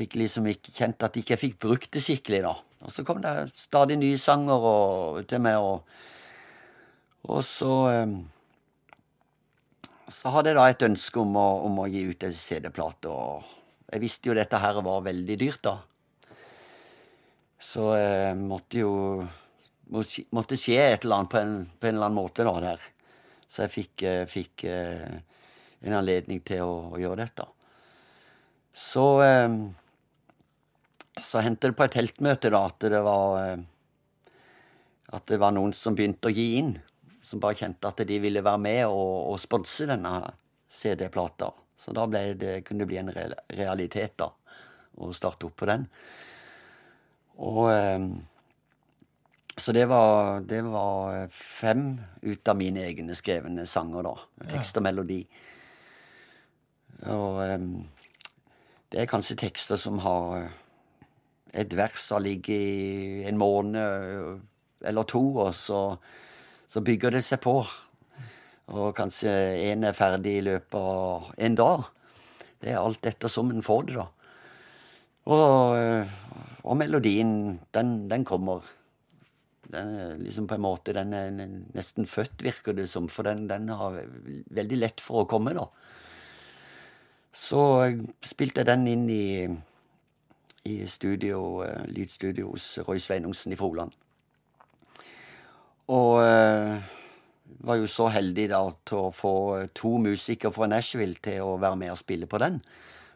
fikk 0.00 0.16
liksom 0.20 0.48
ikke 0.50 0.74
kjent 0.76 1.06
at 1.06 1.18
ikke 1.20 1.34
jeg 1.36 1.42
fikk 1.44 1.60
brukt 1.62 1.90
det 1.94 2.02
skikkelig, 2.04 2.42
da. 2.46 2.54
Og 2.86 2.92
så 2.94 3.04
kom 3.04 3.20
det 3.22 3.34
stadig 3.58 3.98
nye 4.00 4.18
sanger 4.20 4.66
og, 4.70 5.20
til 5.28 5.42
meg, 5.44 5.60
og, 5.60 5.84
og 7.28 7.42
så 7.44 7.74
um, 8.06 8.20
Så 10.10 10.32
hadde 10.34 10.50
jeg 10.50 10.58
da 10.58 10.64
et 10.66 10.82
ønske 10.88 11.20
om 11.20 11.36
å, 11.38 11.48
om 11.68 11.82
å 11.84 11.90
gi 11.90 12.06
ut 12.08 12.24
en 12.26 12.34
CD-plate, 12.34 13.12
og 13.12 13.92
jeg 13.92 14.02
visste 14.02 14.30
jo 14.30 14.34
dette 14.38 14.58
her 14.58 14.80
var 14.82 15.04
veldig 15.06 15.36
dyrt, 15.38 15.62
da. 15.68 15.76
Så 17.60 17.92
jeg 17.94 18.34
måtte 18.40 18.80
jo 18.80 18.94
måtte 19.90 20.58
skje 20.58 20.78
et 20.78 21.04
eller 21.04 21.20
annet 21.20 21.30
på 21.32 21.38
en, 21.40 21.54
på 21.66 21.88
en 21.88 21.96
eller 21.96 22.08
annen 22.08 22.18
måte 22.18 22.46
da 22.46 22.54
der. 22.62 22.84
Så 23.50 23.64
jeg 23.64 23.72
fikk, 23.74 24.02
eh, 24.06 24.22
fikk 24.30 24.64
eh, 24.70 25.18
en 25.82 25.96
anledning 25.98 26.42
til 26.46 26.62
å, 26.62 26.74
å 26.94 27.00
gjøre 27.00 27.24
dette. 27.24 27.46
Så 28.70 29.06
eh, 29.26 29.48
så 31.18 31.42
hendte 31.42 31.70
det 31.70 31.76
på 31.78 31.86
et 31.86 31.96
teltmøte 31.96 32.52
da 32.52 32.62
at 32.68 32.86
det 32.92 33.00
var 33.04 33.38
eh, 33.42 33.64
at 35.10 35.26
det 35.26 35.40
var 35.42 35.54
noen 35.56 35.72
som 35.74 35.96
begynte 35.98 36.30
å 36.30 36.34
gi 36.34 36.54
inn. 36.60 36.76
Som 37.26 37.42
bare 37.42 37.58
kjente 37.58 37.90
at 37.90 38.02
de 38.06 38.18
ville 38.22 38.42
være 38.46 38.62
med 38.62 38.84
og, 38.86 39.32
og 39.32 39.40
sponse 39.42 39.88
denne 39.90 40.12
CD-plata. 40.70 41.50
Så 41.80 41.92
da 41.96 42.06
det, 42.10 42.60
kunne 42.66 42.84
det 42.84 42.90
bli 42.90 43.00
en 43.00 43.10
realitet 43.10 44.14
da, 44.20 44.30
å 45.00 45.10
starte 45.16 45.48
opp 45.48 45.56
på 45.58 45.68
den. 45.68 45.86
Og 47.42 47.64
eh, 47.72 48.06
så 49.60 49.74
det 49.76 49.84
var, 49.90 50.40
det 50.46 50.62
var 50.64 51.26
fem 51.34 51.98
ut 52.22 52.48
av 52.48 52.56
mine 52.56 52.84
egne 52.86 53.16
skrevne 53.18 53.66
sanger, 53.68 54.06
da. 54.06 54.46
Tekst 54.54 54.78
og 54.78 54.86
melodi. 54.86 55.18
Og 57.10 57.40
det 58.90 59.02
er 59.02 59.10
kanskje 59.10 59.38
tekster 59.42 59.80
som 59.80 60.00
har 60.04 60.36
eh, 60.38 60.59
Et 61.52 61.76
vers 61.76 62.08
har 62.14 62.22
ligget 62.22 62.54
i 62.54 63.28
en 63.28 63.38
måned 63.40 63.78
eh, 63.80 64.34
eller 64.90 65.08
to, 65.08 65.22
og 65.44 65.54
så, 65.54 65.80
så 66.70 66.82
bygger 66.84 67.16
det 67.16 67.24
seg 67.26 67.42
på. 67.44 67.56
Og 68.70 68.92
kanskje 68.96 69.32
en 69.72 69.84
er 69.88 69.96
ferdig 69.96 70.36
i 70.38 70.46
løpet 70.46 70.78
av 70.78 71.30
en 71.36 71.58
dag. 71.58 71.88
Det 72.60 72.72
er 72.72 72.80
alt 72.80 73.06
ettersom 73.08 73.50
en 73.50 73.64
får 73.64 73.88
det, 73.88 73.96
da. 73.98 74.06
Og, 75.30 75.76
eh, 75.76 76.12
og 76.64 76.78
melodien, 76.78 77.32
den, 77.74 77.96
den 78.10 78.24
kommer. 78.28 78.64
Den 79.70 79.94
er 79.94 80.14
liksom 80.18 80.48
på 80.50 80.56
en 80.56 80.64
måte 80.64 80.94
Den 80.96 81.12
er 81.14 81.30
nesten 81.30 82.08
født, 82.10 82.42
virker 82.42 82.74
det 82.74 82.88
som, 82.90 83.06
for 83.08 83.26
den, 83.28 83.46
den 83.50 83.68
har 83.68 84.00
veldig 84.50 84.78
lett 84.80 85.02
for 85.02 85.24
å 85.24 85.30
komme, 85.30 85.54
da. 85.56 85.68
Så 87.30 87.62
spilte 88.26 88.62
jeg 88.62 88.70
den 88.72 88.88
inn 88.90 89.04
i, 89.12 89.26
i 90.68 90.86
studio, 90.86 91.64
eh, 91.64 91.84
lydstudio 91.88 92.50
hos 92.52 92.78
Roy 92.86 93.00
Sveinungsen 93.00 93.52
i 93.52 93.58
Froland. 93.58 93.92
Og 95.90 96.20
eh, 96.22 96.80
var 97.66 97.80
jo 97.80 97.88
så 97.90 98.08
heldig 98.14 98.46
da 98.52 98.60
til 98.86 99.08
å 99.08 99.14
få 99.14 99.34
to 99.76 99.96
musikere 100.02 100.52
fra 100.54 100.68
Nashville 100.70 101.18
til 101.22 101.42
å 101.44 101.58
være 101.60 101.78
med 101.80 101.94
og 101.94 102.00
spille 102.00 102.28
på 102.30 102.40
den. 102.42 102.60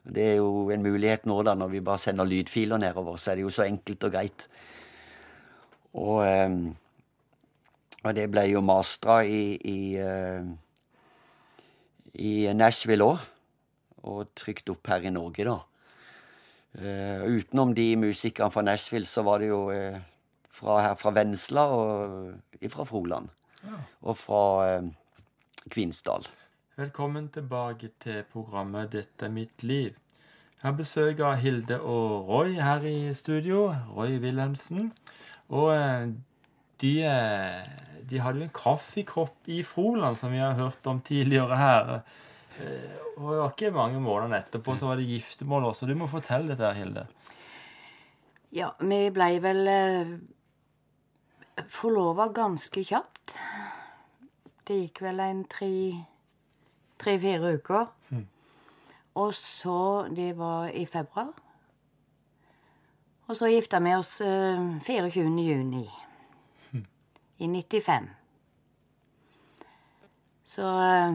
Det 0.04 0.24
er 0.34 0.34
jo 0.36 0.68
en 0.72 0.82
mulighet 0.84 1.24
nå 1.28 1.38
da, 1.46 1.54
når 1.56 1.70
vi 1.72 1.84
bare 1.84 2.02
sender 2.02 2.28
lydfiler 2.28 2.80
nedover, 2.80 3.16
så 3.16 3.32
er 3.32 3.38
det 3.38 3.46
jo 3.46 3.52
så 3.54 3.64
enkelt 3.64 4.04
og 4.04 4.12
greit. 4.12 4.48
Og, 5.94 6.18
eh, 6.26 6.56
og 8.04 8.16
det 8.16 8.26
ble 8.32 8.48
jo 8.50 8.64
mastra 8.64 9.22
i, 9.24 9.54
i, 9.64 9.78
eh, 9.96 10.44
i 12.20 12.34
Nashville 12.52 13.06
òg, 13.06 13.30
og 14.04 14.34
trykt 14.36 14.68
opp 14.68 14.92
her 14.92 15.06
i 15.06 15.14
Norge, 15.14 15.46
da. 15.48 15.56
Eh, 16.74 17.22
utenom 17.22 17.74
de 17.74 17.96
musikerne 17.96 18.50
fra 18.50 18.62
Nashville, 18.62 19.06
så 19.06 19.22
var 19.22 19.38
det 19.38 19.48
jo 19.48 19.70
uh, 19.70 19.98
fra 20.50 20.80
her 20.82 20.94
fra 20.98 21.12
Vennesla 21.14 21.66
og 21.70 22.34
fra 22.70 22.84
Froland. 22.84 23.28
Og 24.02 24.16
fra 24.18 24.40
eh, 24.68 24.88
Kvinesdal. 25.70 26.26
Velkommen 26.76 27.28
tilbake 27.28 27.88
til 28.02 28.24
programmet 28.32 28.90
'Dette 28.92 29.26
er 29.26 29.30
mitt 29.30 29.62
liv'. 29.62 29.94
Jeg 30.62 30.70
har 30.70 30.72
besøk 30.72 31.20
av 31.20 31.36
Hilde 31.36 31.80
og 31.80 32.28
Roy 32.28 32.52
her 32.60 32.82
i 32.82 33.14
studio. 33.14 33.74
Roy 33.96 34.18
Wilhelmsen. 34.18 34.92
Og 35.48 35.72
de, 36.80 36.92
de 38.10 38.18
hadde 38.20 38.42
en 38.42 38.50
kaffekopp 38.54 39.36
i 39.46 39.62
Froland, 39.62 40.16
som 40.16 40.32
vi 40.32 40.38
har 40.38 40.54
hørt 40.54 40.86
om 40.86 41.00
tidligere 41.00 41.56
her. 41.56 42.00
Eh, 42.60 43.00
Og 43.16 43.30
det 43.30 43.38
var 43.40 43.50
ikke 43.52 43.70
mange 43.74 44.00
månedene 44.02 44.40
etterpå 44.42 44.74
så 44.78 44.88
var 44.90 44.96
det 44.98 45.06
giftermål 45.08 45.68
også. 45.70 45.86
Du 45.86 45.94
må 45.94 46.06
fortelle 46.10 46.48
dette, 46.50 46.66
her, 46.66 46.74
Hilde. 46.74 47.06
Ja, 48.54 48.72
vi 48.80 48.98
blei 49.14 49.38
vel 49.42 49.68
eh, 49.70 50.10
forlova 51.70 52.26
ganske 52.34 52.82
kjapt. 52.86 53.36
Det 54.66 54.80
gikk 54.80 55.00
vel 55.06 55.20
en 55.20 55.44
tre- 55.50 56.02
tre-fire 56.98 57.54
uker. 57.58 57.86
Og 59.14 59.30
så 59.38 60.08
Det 60.14 60.32
var 60.36 60.68
i 60.74 60.84
februar. 60.90 61.30
Og 63.28 63.36
så 63.38 63.46
gifta 63.48 63.78
vi 63.80 63.94
oss 63.94 64.20
eh, 64.20 64.80
24. 64.82 65.30
juni 65.38 65.86
i 67.38 67.46
95. 67.46 68.08
Så 70.44 70.66
eh, 70.66 71.14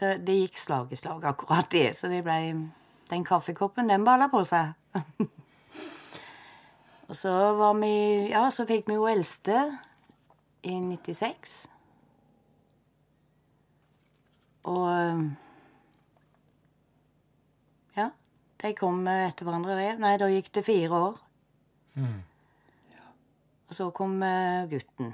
det, 0.00 0.16
det 0.26 0.34
gikk 0.40 0.58
slag 0.58 0.92
i 0.92 0.96
slag, 0.98 1.24
akkurat 1.28 1.70
det. 1.70 1.92
Så 1.96 2.08
det 2.12 2.22
ble 2.26 2.38
Den 3.10 3.24
kaffekoppen, 3.24 3.88
den 3.88 4.04
balla 4.04 4.28
på 4.32 4.40
seg. 4.48 4.72
Og 7.08 7.16
så 7.16 7.32
var 7.58 7.74
vi 7.78 8.30
Ja, 8.30 8.48
så 8.50 8.64
fikk 8.66 8.88
vi 8.88 8.96
jo 8.96 9.06
eldste 9.10 9.58
i 10.64 10.78
96. 10.80 11.56
Og 14.72 14.88
Ja, 17.94 18.08
de 18.62 18.72
kom 18.78 19.04
etter 19.12 19.44
hverandre, 19.44 19.76
det. 19.76 19.90
Nei, 20.00 20.14
da 20.18 20.30
gikk 20.32 20.48
det 20.56 20.64
fire 20.64 21.02
år. 21.10 21.20
Og 23.68 23.76
så 23.76 23.90
kom 23.94 24.16
eh, 24.22 24.64
gutten. 24.70 25.12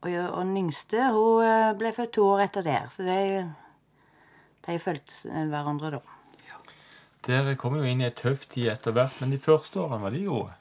Og, 0.00 0.14
og 0.14 0.40
den 0.46 0.56
yngste 0.56 1.10
hun 1.12 1.44
eh, 1.44 1.72
ble 1.76 1.92
født 1.92 2.14
to 2.16 2.24
år 2.32 2.46
etter 2.46 2.64
der, 2.64 2.88
så 2.92 3.04
de, 3.04 3.18
de 4.66 4.78
fulgte 4.80 5.44
hverandre 5.52 5.98
da. 5.98 6.00
Dere 7.26 7.52
kom 7.60 7.76
jo 7.76 7.84
inn 7.84 8.00
i 8.00 8.06
ei 8.08 8.14
tøff 8.16 8.46
tid 8.48 8.70
etter 8.72 8.94
hvert, 8.96 9.18
men 9.20 9.34
de 9.34 9.38
første 9.40 9.76
årene 9.82 10.00
var 10.06 10.14
de 10.16 10.22
gode. 10.24 10.54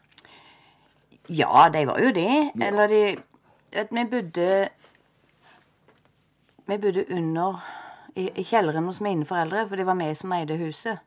Ja, 1.31 1.69
de 1.71 1.85
var 1.87 2.01
jo 2.03 2.09
det. 2.11 2.51
Eller 2.59 2.91
de 2.91 3.03
at 3.71 3.91
Vi 3.93 4.03
bodde 4.09 4.69
Vi 6.65 6.77
bodde 6.77 7.05
under 7.09 7.61
i, 8.15 8.29
i 8.35 8.43
kjelleren 8.43 8.85
hos 8.89 8.99
mine 9.01 9.25
foreldre, 9.25 9.67
for 9.69 9.77
det 9.77 9.85
var 9.85 9.95
vi 9.95 10.09
som 10.17 10.33
eide 10.33 10.57
huset. 10.57 10.99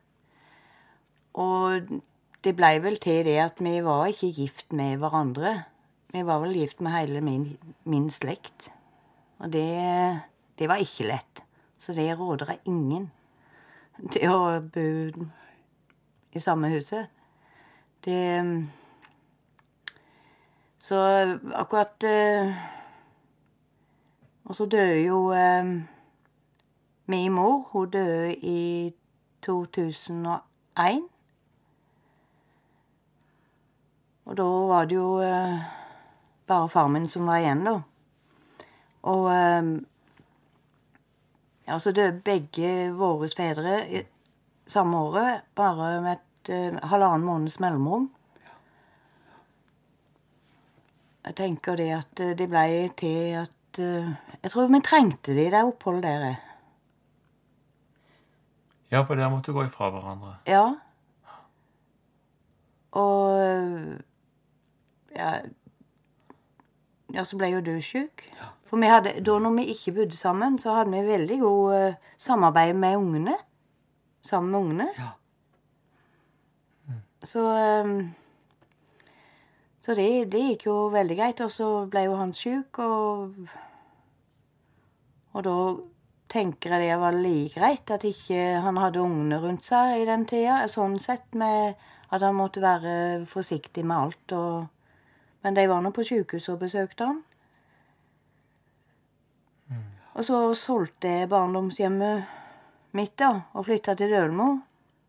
Og 1.33 1.91
det 2.43 2.55
blei 2.55 2.79
vel 2.83 2.97
til 2.97 3.23
det 3.27 3.37
at 3.39 3.61
vi 3.61 3.77
var 3.83 4.07
ikke 4.09 4.33
gift 4.33 4.73
med 4.73 4.97
hverandre. 4.97 5.53
Vi 6.13 6.21
var 6.21 6.43
vel 6.43 6.53
gift 6.53 6.81
med 6.81 6.93
hele 6.93 7.21
min, 7.25 7.57
min 7.89 8.11
slekt. 8.13 8.69
Og 9.41 9.49
det, 9.53 10.21
det 10.59 10.69
var 10.69 10.81
ikke 10.81 11.07
lett. 11.09 11.41
Så 11.81 11.93
det 11.93 12.11
råder 12.19 12.51
jeg 12.53 12.59
ingen. 12.69 13.11
til 14.11 14.29
å 14.29 14.59
bo 14.61 14.85
i 16.33 16.39
samme 16.39 16.69
huset. 16.73 17.09
Det 18.05 18.67
Så 20.83 20.95
akkurat 21.55 22.03
eh, 22.03 22.53
Og 24.45 24.55
så 24.55 24.65
døde 24.65 25.01
jo 25.01 25.31
eh, 25.31 25.65
min 27.05 27.31
mor. 27.31 27.69
Hun 27.71 27.89
døde 27.89 28.35
i 28.35 28.93
2001. 29.41 31.07
Og 34.25 34.37
da 34.37 34.43
var 34.43 34.85
det 34.85 34.95
jo 34.95 35.21
eh, 35.21 35.82
bare 36.47 36.69
far 36.69 36.87
min 36.91 37.07
som 37.09 37.27
var 37.27 37.41
igjen, 37.41 37.63
da. 37.67 37.77
Og 39.11 39.27
eh, 39.33 39.73
ja, 41.67 41.79
så 41.79 41.91
døde 41.91 42.21
begge 42.23 42.91
våre 42.97 43.29
fedre 43.31 43.77
samme 44.67 44.97
året, 44.97 45.41
bare 45.55 46.01
med 46.01 46.17
et 46.17 46.51
eh, 46.51 46.77
halvannen 46.89 47.25
måneds 47.27 47.59
mellomrom. 47.59 48.09
Jeg 51.23 51.35
tenker 51.39 51.79
det 51.79 51.89
at 51.95 52.23
eh, 52.23 52.35
det 52.37 52.49
ble 52.51 52.87
til 52.99 53.37
at 53.43 53.79
eh, 53.79 54.15
Jeg 54.43 54.51
tror 54.51 54.71
vi 54.71 54.81
trengte 54.83 55.35
det 55.35 55.47
i 55.47 55.51
det 55.53 55.63
oppholdet 55.63 56.03
der. 56.03 56.41
Ja, 58.91 59.01
for 59.01 59.15
dere 59.15 59.31
måtte 59.31 59.55
gå 59.55 59.63
ifra 59.65 59.89
hverandre. 59.89 60.35
Ja. 60.45 60.65
Og 62.93 63.39
ja, 65.15 65.29
ja, 67.13 67.23
så 67.23 67.37
ble 67.37 67.51
jo 67.53 67.61
du 67.61 67.75
sjuk. 67.81 68.25
For 68.69 68.81
vi 68.81 68.89
hadde, 68.89 69.19
da 69.21 69.37
når 69.37 69.53
vi 69.59 69.67
ikke 69.75 69.93
bodde 69.99 70.17
sammen, 70.17 70.57
så 70.59 70.73
hadde 70.79 70.93
vi 70.95 71.03
veldig 71.05 71.39
god 71.43 71.75
uh, 71.77 71.99
samarbeid 72.17 72.73
med 72.73 72.97
ungene. 72.97 73.35
Sammen 74.25 74.51
med 74.51 74.59
ungene. 74.59 74.87
Ja. 74.97 75.11
Så 77.23 77.43
um, 77.85 78.13
Så 79.83 79.95
det, 79.95 80.31
det 80.31 80.41
gikk 80.47 80.65
jo 80.65 80.87
veldig 80.89 81.17
greit. 81.19 81.41
Og 81.45 81.51
så 81.51 81.69
ble 81.91 82.07
jo 82.07 82.17
han 82.17 82.33
sjuk, 82.33 82.79
og 82.79 83.35
Og 85.33 85.43
da 85.43 85.57
tenker 86.29 86.73
jeg 86.73 86.89
det 86.89 86.99
var 87.01 87.13
like 87.13 87.59
greit 87.59 87.91
at 87.93 88.03
ikke 88.05 88.59
han 88.61 88.77
hadde 88.77 89.01
ungene 89.01 89.39
rundt 89.41 89.65
seg 89.65 90.01
i 90.01 90.05
den 90.05 90.25
tida. 90.29 90.63
Sånn 90.69 90.99
sett 91.01 91.33
med 91.37 91.73
at 92.13 92.21
han 92.21 92.37
måtte 92.37 92.61
være 92.61 93.25
forsiktig 93.29 93.85
med 93.85 93.97
alt. 93.97 94.35
Og, 94.37 94.82
men 95.43 95.53
de 95.57 95.67
var 95.69 95.81
nå 95.83 95.91
på 95.91 96.03
sjukehuset 96.07 96.53
og 96.55 96.59
besøkte 96.63 97.05
han. 97.09 97.21
Og 100.13 100.25
så 100.27 100.39
solgte 100.53 101.09
jeg 101.09 101.29
barndomshjemmet 101.31 102.25
mitt 102.93 103.15
da, 103.17 103.31
og 103.57 103.65
flytta 103.65 103.95
til 103.97 104.11
Dølmo. 104.13 104.49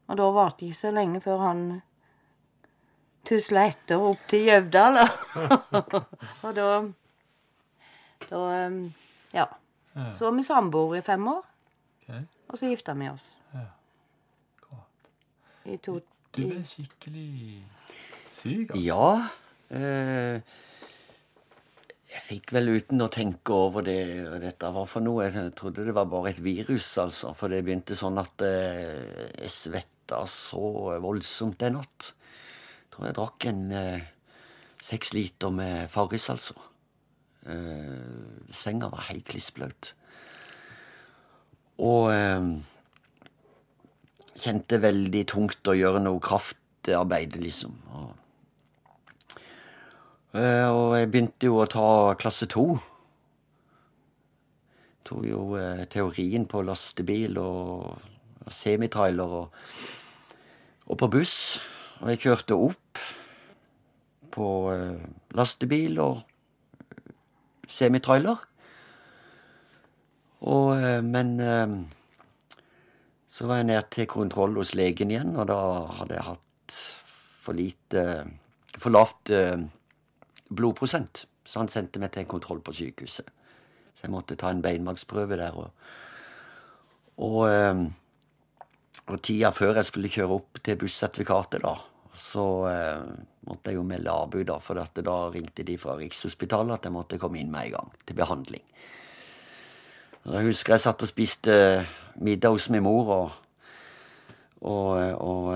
Og 0.09 0.17
da 0.17 0.29
varte 0.33 0.63
det 0.63 0.71
ikke 0.73 0.79
så 0.81 0.93
lenge 0.97 1.21
før 1.25 1.43
han 1.45 1.61
tusla 3.29 3.67
etter 3.71 4.01
opp 4.05 4.23
til 4.29 4.47
Gjøvdal. 4.49 4.97
da. 4.97 5.07
og 6.45 6.55
da 6.57 6.69
Da 8.31 8.41
um, 8.67 8.79
Ja. 9.35 9.45
Ja. 9.95 10.09
Så 10.17 10.25
var 10.25 10.33
vi 10.39 10.43
samboere 10.43 10.99
i 10.99 11.03
fem 11.07 11.29
år, 11.29 11.43
Okay. 12.05 12.21
og 12.49 12.59
så 12.59 12.67
gifta 12.69 12.93
vi 12.99 13.07
oss. 13.09 13.37
Ja. 13.55 13.61
I 15.65 15.77
to 15.77 16.01
Du 16.37 16.43
ble 16.49 16.65
skikkelig 16.67 17.63
syk, 18.31 18.71
altså. 18.75 18.81
Ja. 18.83 19.29
Eh, 19.73 20.41
jeg 22.15 22.23
fikk 22.29 22.53
vel 22.55 22.71
uten 22.77 23.03
å 23.03 23.11
tenke 23.13 23.55
over 23.57 23.87
det 23.87 23.99
dette 24.43 24.71
var 24.75 24.87
for 24.91 25.05
noe. 25.05 25.27
Jeg 25.27 25.55
trodde 25.59 25.87
det 25.87 25.95
var 25.97 26.11
bare 26.11 26.33
et 26.35 26.43
virus, 26.45 26.91
altså. 27.03 27.33
For 27.39 27.53
det 27.53 27.65
begynte 27.67 27.97
sånn 27.99 28.21
at 28.23 28.45
eh, 28.45 29.31
jeg 29.41 29.55
svetta 29.55 30.25
så 30.31 30.99
voldsomt 31.03 31.65
en 31.65 31.81
natt. 31.81 32.13
Jeg 32.13 32.93
tror 32.95 33.09
jeg 33.09 33.19
drakk 33.19 33.49
en 33.51 33.65
eh, 33.75 34.07
seks 34.85 35.15
liter 35.17 35.55
med 35.55 35.91
Farris, 35.93 36.31
altså. 36.33 36.59
Senga 37.45 38.89
var 38.89 39.03
helt 39.11 39.27
klissblaut. 39.29 39.91
Og 41.85 42.07
kjente 44.41 44.79
veldig 44.81 45.25
tungt 45.29 45.69
å 45.69 45.75
gjøre 45.77 46.01
noe 46.07 46.23
kraftarbeid, 46.25 47.37
liksom. 47.43 47.75
Og, 47.99 48.24
og 50.35 50.97
jeg 50.99 51.11
begynte 51.13 51.47
jo 51.47 51.61
å 51.63 51.69
ta 51.71 51.89
klasse 52.19 52.49
to. 52.51 52.75
Tok 55.05 55.27
jo 55.29 55.43
eh, 55.61 55.85
teorien 55.93 56.47
på 56.49 56.63
lastebil 56.65 57.37
og, 57.39 58.01
semitrailer 58.49 59.37
og, 59.41 59.61
og 60.89 60.99
på 61.01 61.11
buss. 61.13 61.37
Og 62.01 62.11
jeg 62.13 62.23
kjørte 62.25 62.57
opp 62.57 63.03
på 64.35 64.49
eh, 64.73 65.05
lastebil 65.37 66.01
og 66.03 66.23
semitrailer. 67.71 68.41
Og, 70.45 70.73
eh, 70.77 71.01
men 71.05 71.37
eh, 71.41 71.77
så 73.29 73.49
var 73.51 73.61
jeg 73.61 73.71
ned 73.71 73.93
til 73.93 74.09
kontroll 74.11 74.57
hos 74.61 74.75
legen 74.79 75.13
igjen, 75.13 75.37
og 75.37 75.49
da 75.53 75.61
hadde 76.01 76.19
jeg 76.19 76.29
hatt 76.33 76.81
for 77.45 77.57
lite 77.57 78.03
For 78.81 78.91
lavt 78.91 79.31
eh, 79.31 79.61
blodprosent. 80.51 81.25
Så 81.45 81.61
han 81.61 81.71
sendte 81.73 82.01
meg 82.01 82.13
til 82.15 82.25
en 82.25 82.31
kontroll 82.31 82.63
på 82.65 82.75
sykehuset. 82.77 83.29
Så 83.95 84.07
jeg 84.07 84.15
måtte 84.15 84.37
ta 84.41 84.51
en 84.51 84.63
beinmargsprøve 84.65 85.39
der. 85.39 85.59
Og, 85.61 85.71
og, 87.25 87.41
eh, 87.51 87.85
og 89.05 89.21
tida 89.23 89.53
før 89.55 89.79
jeg 89.79 89.91
skulle 89.91 90.13
kjøre 90.13 90.39
opp 90.39 90.63
til 90.65 90.79
bussertifikatet, 90.81 91.63
da, 91.65 91.77
så 92.17 92.47
eh, 92.71 93.05
måtte 93.49 93.71
jeg 93.71 93.79
jo 93.79 93.87
melde 93.87 94.13
avbud, 94.13 94.47
da, 94.49 94.59
for 94.63 94.81
da 94.81 95.17
ringte 95.35 95.67
de 95.67 95.77
fra 95.79 95.99
Rikshospitalet 95.99 96.79
at 96.79 96.89
jeg 96.89 96.95
måtte 96.95 97.21
komme 97.21 97.43
inn 97.43 97.53
med 97.53 97.69
en 97.69 97.77
gang 97.79 97.95
til 98.07 98.19
behandling. 98.19 98.65
Jeg 100.25 100.49
husker 100.49 100.73
jeg 100.73 100.85
satt 100.87 101.05
og 101.05 101.11
spiste 101.11 101.55
middag 102.25 102.55
hos 102.55 102.71
min 102.73 102.87
mor, 102.87 103.11
og, 103.13 103.33
og, 104.65 104.93
og, 105.21 105.49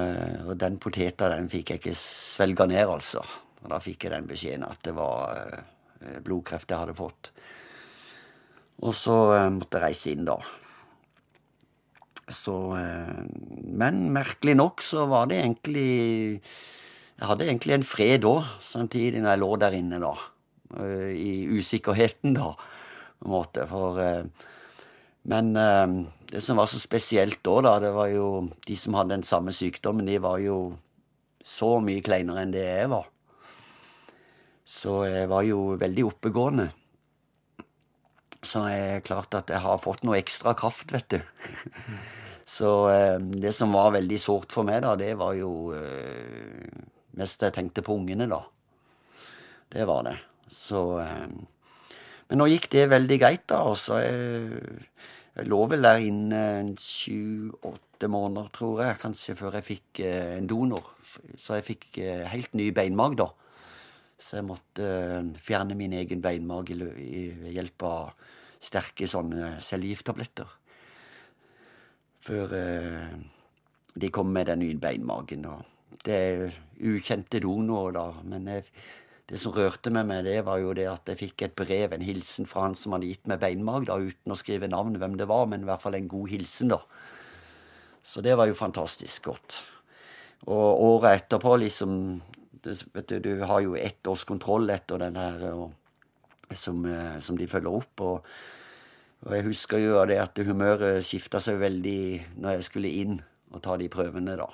og 0.45 0.57
den 0.61 0.77
poteta 0.83 1.31
den 1.33 1.49
fikk 1.49 1.73
jeg 1.73 1.81
ikke 1.81 1.95
svelga 1.97 2.67
ned, 2.69 2.85
altså. 2.99 3.25
Og 3.63 3.73
da 3.73 3.81
fikk 3.83 4.07
jeg 4.07 4.15
den 4.15 4.29
beskjeden 4.29 4.67
at 4.69 4.81
det 4.87 4.95
var 4.97 5.35
eh, 5.51 6.19
blodkreft 6.25 6.71
jeg 6.71 6.83
hadde 6.85 6.97
fått. 6.99 7.33
Og 8.85 8.95
så 8.95 9.17
eh, 9.35 9.51
måtte 9.55 9.81
jeg 9.81 9.89
reise 9.89 10.15
inn, 10.15 10.27
da. 10.29 10.39
Så 12.29 12.57
eh, 12.79 13.23
Men 13.81 14.07
merkelig 14.15 14.55
nok 14.59 14.85
så 14.85 15.07
var 15.09 15.31
det 15.31 15.41
egentlig 15.41 15.89
Jeg 16.39 17.31
hadde 17.31 17.47
egentlig 17.49 17.79
en 17.79 17.89
fred 17.89 18.21
da, 18.27 18.37
samtidig 18.63 19.23
når 19.23 19.33
jeg 19.33 19.43
lå 19.43 19.51
der 19.65 19.79
inne, 19.81 20.03
da. 20.03 20.15
I 20.69 21.49
usikkerheten, 21.49 22.35
da, 22.37 22.53
på 23.19 23.25
en 23.25 23.33
måte. 23.33 23.63
For 23.67 23.97
Men 25.25 25.55
det 26.29 26.43
som 26.45 26.61
var 26.61 26.69
så 26.69 26.77
spesielt 26.79 27.41
da, 27.41 27.55
da, 27.65 27.73
det 27.81 27.95
var 27.97 28.11
jo 28.13 28.27
De 28.67 28.77
som 28.77 28.95
hadde 28.95 29.17
den 29.17 29.25
samme 29.25 29.55
sykdommen, 29.57 30.07
de 30.07 30.21
var 30.21 30.37
jo 30.45 30.77
så 31.41 31.79
mye 31.81 32.05
kleinere 32.05 32.45
enn 32.45 32.53
det 32.53 32.67
jeg 32.67 32.93
var. 32.93 33.09
Så 34.69 35.01
jeg 35.09 35.31
var 35.31 35.47
jo 35.49 35.79
veldig 35.81 36.05
oppegående. 36.11 36.69
Så 38.45 38.63
jeg 38.71 39.03
klarte 39.07 39.41
at 39.41 39.51
jeg 39.51 39.65
har 39.65 39.81
fått 39.83 40.05
noe 40.07 40.19
ekstra 40.21 40.53
kraft, 40.59 40.93
vet 40.95 41.17
du. 41.17 41.21
Så 42.49 42.69
eh, 42.89 43.17
det 43.21 43.53
som 43.57 43.75
var 43.77 43.93
veldig 43.97 44.19
sårt 44.21 44.55
for 44.55 44.65
meg, 44.65 44.81
da, 44.85 44.95
det 44.97 45.13
var 45.21 45.35
jo 45.37 45.75
eh, 45.77 46.69
mest 47.21 47.45
jeg 47.45 47.53
tenkte 47.57 47.85
på 47.85 47.97
ungene, 47.99 48.29
da. 48.31 48.41
Det 49.69 49.85
var 49.89 50.07
det. 50.07 50.15
Så 50.53 50.83
eh, 51.03 51.27
Men 52.29 52.41
nå 52.41 52.47
gikk 52.49 52.71
det 52.73 52.87
veldig 52.93 53.19
greit, 53.21 53.45
da. 53.53 53.65
Og 53.69 53.77
så 53.81 54.01
jeg, 54.01 54.63
jeg 55.37 55.49
lå 55.49 55.61
vel 55.73 55.85
der 55.85 56.01
inne 56.05 56.43
sju-åtte 56.81 58.09
måneder, 58.09 58.49
tror 58.57 58.85
jeg, 58.85 59.01
kanskje, 59.03 59.37
før 59.37 59.59
jeg 59.59 59.69
fikk 59.69 60.05
en 60.09 60.49
donor. 60.49 60.89
Så 61.37 61.59
jeg 61.59 61.69
fikk 61.69 62.01
helt 62.33 62.57
ny 62.57 62.71
beinmag, 62.77 63.17
da. 63.21 63.33
Så 64.19 64.39
jeg 64.41 64.47
måtte 64.49 64.83
eh, 64.85 65.33
fjerne 65.39 65.77
min 65.79 65.93
egen 65.95 66.21
i- 66.21 67.35
ved 67.39 67.53
hjelp 67.55 67.83
av 67.83 68.13
sterke 68.61 69.07
sånne 69.07 69.59
cellegifttabletter. 69.63 70.47
Før 72.21 72.55
eh, 72.59 73.19
de 73.95 74.11
kom 74.11 74.33
med 74.33 74.47
den 74.51 74.59
nye 74.65 74.79
beinmagen. 74.79 75.45
Og 75.47 75.99
det 76.05 76.15
er 76.15 76.57
ukjente 76.83 77.41
donorer, 77.41 77.93
da. 77.95 78.07
Men 78.25 78.47
jeg, 78.51 78.65
det 79.29 79.39
som 79.41 79.53
rørte 79.55 79.93
meg 79.95 80.07
med 80.07 80.25
det, 80.25 80.45
var 80.47 80.59
jo 80.63 80.75
det 80.75 80.89
at 80.91 81.09
jeg 81.13 81.21
fikk 81.23 81.43
et 81.47 81.57
brev, 81.59 81.93
en 81.95 82.03
hilsen 82.05 82.47
fra 82.47 82.67
han 82.67 82.75
som 82.79 82.95
hadde 82.97 83.11
gitt 83.11 83.31
meg 83.31 83.41
beinmag, 83.43 83.87
da, 83.87 83.99
uten 83.99 84.35
å 84.35 84.39
skrive 84.39 84.71
navn 84.71 84.99
hvem 84.99 85.17
det 85.19 85.29
var, 85.31 85.47
men 85.47 85.63
i 85.63 85.69
hvert 85.69 85.83
fall 85.85 85.99
en 85.99 86.11
god 86.11 86.29
hilsen, 86.35 86.75
da. 86.75 86.83
Så 88.03 88.23
det 88.25 88.35
var 88.39 88.49
jo 88.49 88.59
fantastisk 88.59 89.31
godt. 89.31 89.63
Og 90.49 90.83
året 90.87 91.25
etterpå, 91.25 91.57
liksom 91.61 91.93
vet 92.67 93.09
du, 93.09 93.19
du 93.21 93.45
har 93.47 93.61
jo 93.65 93.77
ett 93.77 94.07
års 94.07 94.25
kontroll 94.29 94.71
etter 94.71 95.01
den 95.03 95.19
her 95.19 95.45
og, 95.53 95.73
som, 96.55 96.85
eh, 96.85 97.19
som 97.25 97.39
de 97.39 97.49
følger 97.51 97.81
opp. 97.81 98.05
Og, 98.05 98.31
og 99.27 99.35
jeg 99.37 99.47
husker 99.49 99.83
jo 99.83 99.99
det 100.09 100.19
at 100.23 100.39
humøret 100.47 101.05
skifta 101.07 101.41
seg 101.43 101.61
veldig 101.63 102.01
når 102.39 102.59
jeg 102.59 102.69
skulle 102.71 102.95
inn 103.03 103.21
og 103.49 103.63
ta 103.65 103.77
de 103.81 103.89
prøvene, 103.93 104.37
da. 104.39 104.49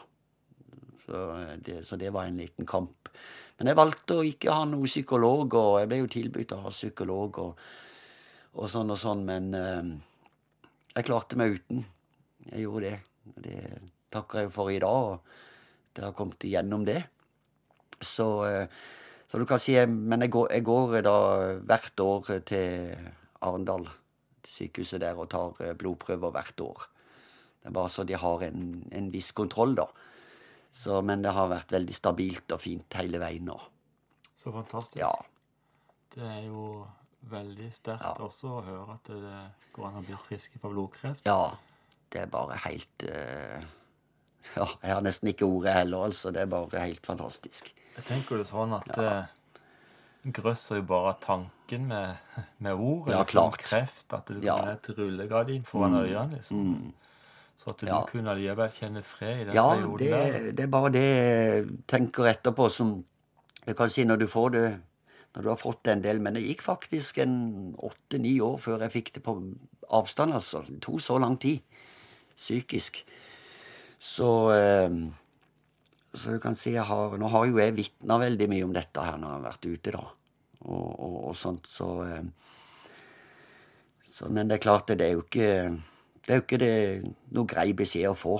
Så 1.04 1.22
det, 1.60 1.80
så 1.84 1.98
det 2.00 2.12
var 2.14 2.28
en 2.28 2.38
liten 2.40 2.66
kamp. 2.66 3.10
Men 3.58 3.70
jeg 3.70 3.78
valgte 3.78 4.18
å 4.18 4.26
ikke 4.26 4.54
ha 4.54 4.64
noen 4.66 4.88
psykolog, 4.88 5.54
og 5.58 5.80
jeg 5.82 5.90
ble 5.90 6.00
jo 6.00 6.10
tilbudt 6.10 6.54
å 6.56 6.62
ha 6.64 6.72
psykolog 6.74 7.40
og, 7.42 7.64
og 8.54 8.70
sånn 8.70 8.92
og 8.94 8.98
sånn, 8.98 9.24
men 9.28 9.50
eh, 9.58 9.90
jeg 10.94 11.08
klarte 11.10 11.38
meg 11.38 11.58
uten. 11.58 11.84
Jeg 12.50 12.64
gjorde 12.64 12.90
det. 12.90 12.98
Det 13.44 13.58
takker 14.14 14.44
jeg 14.44 14.54
for 14.54 14.70
i 14.70 14.80
dag, 14.82 15.10
og 15.14 15.94
det 15.94 16.06
har 16.06 16.16
kommet 16.16 16.46
igjennom 16.46 16.86
det. 16.86 17.00
Så, 18.04 18.28
eh, 18.48 18.66
så 19.28 19.40
du 19.40 19.46
kan 19.48 19.58
si 19.62 19.74
Men 19.86 20.20
jeg 20.22 20.30
går, 20.30 20.52
jeg 20.52 20.64
går 20.64 20.96
da 21.06 21.18
hvert 21.66 22.00
år 22.04 22.32
til 22.46 22.96
Arendal, 23.44 23.88
til 24.44 24.52
sykehuset 24.58 25.00
der, 25.02 25.18
og 25.18 25.30
tar 25.32 25.60
eh, 25.64 25.74
blodprøver 25.74 26.30
hvert 26.34 26.60
år. 26.60 26.88
Det 27.60 27.70
er 27.70 27.76
bare 27.78 27.88
så 27.88 28.04
de 28.04 28.16
har 28.20 28.42
en, 28.44 28.64
en 28.92 29.12
viss 29.12 29.32
kontroll, 29.32 29.74
da. 29.78 29.86
Så, 30.74 30.98
men 31.06 31.22
det 31.22 31.32
har 31.32 31.48
vært 31.52 31.70
veldig 31.72 31.94
stabilt 31.94 32.52
og 32.52 32.60
fint 32.60 32.96
hele 32.98 33.20
veien 33.22 33.46
nå. 33.46 33.56
Så 34.36 34.52
fantastisk. 34.52 34.98
Ja. 35.00 35.12
Det 36.14 36.24
er 36.26 36.42
jo 36.48 36.84
veldig 37.30 37.70
sterkt 37.72 38.04
Ja. 38.04 38.16
også 38.26 38.58
å 38.58 38.64
høre 38.66 38.96
at 38.98 39.08
det 39.08 39.38
går 39.72 39.86
an 39.88 40.00
å 40.02 40.04
bli 40.04 40.18
frisk 40.26 40.58
på 40.60 40.72
blodkreft. 40.74 41.24
Ja. 41.26 41.54
Det 42.12 42.20
er 42.22 42.28
bare 42.30 42.58
helt 42.66 43.06
uh, 43.08 43.64
Ja, 44.58 44.66
jeg 44.82 44.92
har 44.92 45.00
nesten 45.02 45.30
ikke 45.32 45.48
ordet 45.48 45.72
heller, 45.74 46.04
altså. 46.10 46.30
Det 46.34 46.42
er 46.42 46.50
bare 46.52 46.82
helt 46.84 47.06
fantastisk. 47.06 47.72
Jeg 47.96 48.04
tenker 48.04 48.36
jo 48.40 48.44
sånn 48.44 48.72
at 48.74 48.88
det 48.96 50.32
grøsser 50.34 50.76
jo 50.80 50.82
bare 50.88 51.14
tanken 51.22 51.86
med, 51.88 52.16
med 52.64 52.72
ord. 52.74 53.08
Ja, 53.12 53.20
eller 53.20 53.30
Sånn 53.30 53.56
kreft. 53.60 54.06
At 54.12 54.26
det 54.26 54.42
Ja. 54.44 54.56
Mm. 54.56 54.62
kunne 54.64 54.72
et 54.72 54.98
rullegardin 54.98 55.64
foran 55.64 55.94
øynene. 56.00 56.36
liksom. 56.38 56.92
Så 57.62 57.70
at 57.70 57.78
du 57.78 57.86
Ja. 57.86 58.02
kunne 58.04 58.30
allikevel 58.34 58.70
kjenne 58.70 59.02
fred 59.02 59.40
i 59.40 59.44
den 59.44 59.54
Ja, 59.54 59.74
perioden 59.74 59.98
det, 59.98 60.10
der. 60.10 60.52
det 60.52 60.60
er 60.60 60.66
bare 60.66 60.90
det 60.92 61.04
jeg 61.04 61.68
tenker 61.86 62.24
etterpå 62.34 62.70
som 62.70 63.04
Jeg 63.66 63.76
kan 63.76 63.88
si 63.88 64.04
når 64.04 64.18
du 64.18 64.26
får 64.26 64.50
det 64.52 64.80
Når 65.34 65.42
du 65.42 65.48
har 65.48 65.56
fått 65.56 65.86
en 65.88 66.02
del 66.02 66.18
Men 66.20 66.34
det 66.34 66.42
gikk 66.44 66.60
faktisk 66.62 67.18
en 67.22 67.74
åtte-ni 67.78 68.38
år 68.40 68.58
før 68.60 68.80
jeg 68.80 68.92
fikk 68.92 69.12
det 69.14 69.22
på 69.22 69.54
avstand, 69.90 70.32
altså. 70.34 70.62
Det 70.66 70.80
tok 70.82 71.00
så 71.00 71.18
lang 71.20 71.36
tid. 71.38 71.60
Psykisk. 72.36 73.04
Så 74.00 74.50
eh, 74.52 74.90
Så 76.14 76.34
du 76.34 76.40
kan 76.42 76.54
si 76.58 76.74
jeg 76.76 76.86
har 76.86 77.16
Nå 77.18 77.28
har 77.32 77.46
jo 77.50 77.58
jeg 77.58 77.74
vitna 77.74 78.18
veldig 78.22 78.46
mye 78.50 78.66
om 78.66 78.74
dette 78.74 79.02
her 79.02 79.18
når 79.18 79.30
jeg 79.30 79.38
har 79.38 79.46
vært 79.48 79.66
ute, 79.66 79.94
da. 79.96 80.04
Og, 80.64 80.88
og, 80.88 81.16
og 81.30 81.36
sånt, 81.36 81.66
så, 81.68 81.88
eh, 82.06 82.92
så 84.08 84.30
Men 84.32 84.48
det 84.48 84.58
er 84.58 84.64
klart, 84.64 84.88
det 84.88 85.08
er 85.08 85.16
jo 85.18 85.24
ikke 85.26 85.48
Det 86.24 86.30
er 86.32 86.40
jo 86.40 86.46
ikke 86.46 86.60
det, 86.62 86.74
noe 87.36 87.50
grei 87.50 87.66
beskjed 87.76 88.08
å 88.08 88.16
få. 88.16 88.38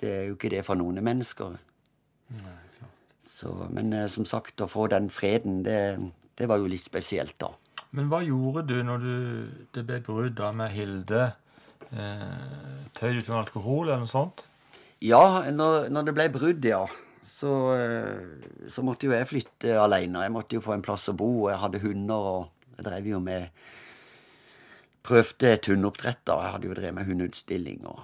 Det 0.00 0.12
er 0.12 0.22
jo 0.30 0.36
ikke 0.38 0.52
det 0.54 0.62
for 0.64 0.78
noen 0.78 1.02
mennesker. 1.04 1.58
Så, 3.20 3.52
men 3.68 3.92
eh, 3.92 4.06
som 4.08 4.24
sagt, 4.24 4.62
å 4.64 4.70
få 4.70 4.86
den 4.88 5.10
freden, 5.12 5.60
det, 5.66 5.98
det 6.38 6.48
var 6.48 6.62
jo 6.62 6.70
litt 6.72 6.84
spesielt, 6.86 7.36
da. 7.42 7.50
Men 7.96 8.08
hva 8.08 8.22
gjorde 8.24 8.64
du 8.70 8.78
når 8.84 9.04
du, 9.04 9.16
det 9.76 9.84
ble 9.88 10.00
brudd 10.04 10.40
med 10.56 10.72
Hilde? 10.72 11.26
Eh, 11.92 12.86
tøy 12.96 13.18
du 13.18 13.20
til 13.20 13.36
alkohol 13.36 13.90
eller 13.90 14.06
noe 14.06 14.10
sånt? 14.10 14.46
Ja, 15.04 15.50
når, 15.52 15.90
når 15.92 16.06
det 16.06 16.14
ble 16.16 16.26
brudd, 16.32 16.64
ja, 16.64 16.86
så, 17.26 17.52
eh, 17.76 18.68
så 18.72 18.84
måtte 18.86 19.08
jo 19.08 19.12
jeg 19.12 19.28
flytte 19.28 19.74
alene. 19.76 20.22
Jeg 20.24 20.32
måtte 20.32 20.56
jo 20.56 20.64
få 20.64 20.76
en 20.76 20.84
plass 20.84 21.08
å 21.12 21.16
bo, 21.16 21.28
og 21.44 21.50
jeg 21.50 21.60
hadde 21.60 21.82
hunder, 21.82 22.28
og 22.30 22.76
jeg 22.78 22.86
drev 22.88 23.10
jo 23.16 23.24
med 23.24 23.64
Prøvde 25.06 25.52
et 25.54 25.66
hundeoppdrett, 25.70 26.24
da. 26.26 26.34
Jeg 26.42 26.52
hadde 26.56 26.66
jo 26.66 26.74
drevet 26.74 26.94
med 26.96 27.06
hundeutstilling 27.06 27.84
og 27.86 28.00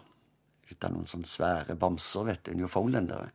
ut 0.70 0.84
av 0.86 0.92
noen 0.94 1.08
sånne 1.10 1.26
svære 1.26 1.74
bamser, 1.74 2.28
vet 2.28 2.44
du, 2.46 2.52
newfoundlendere. 2.54 3.32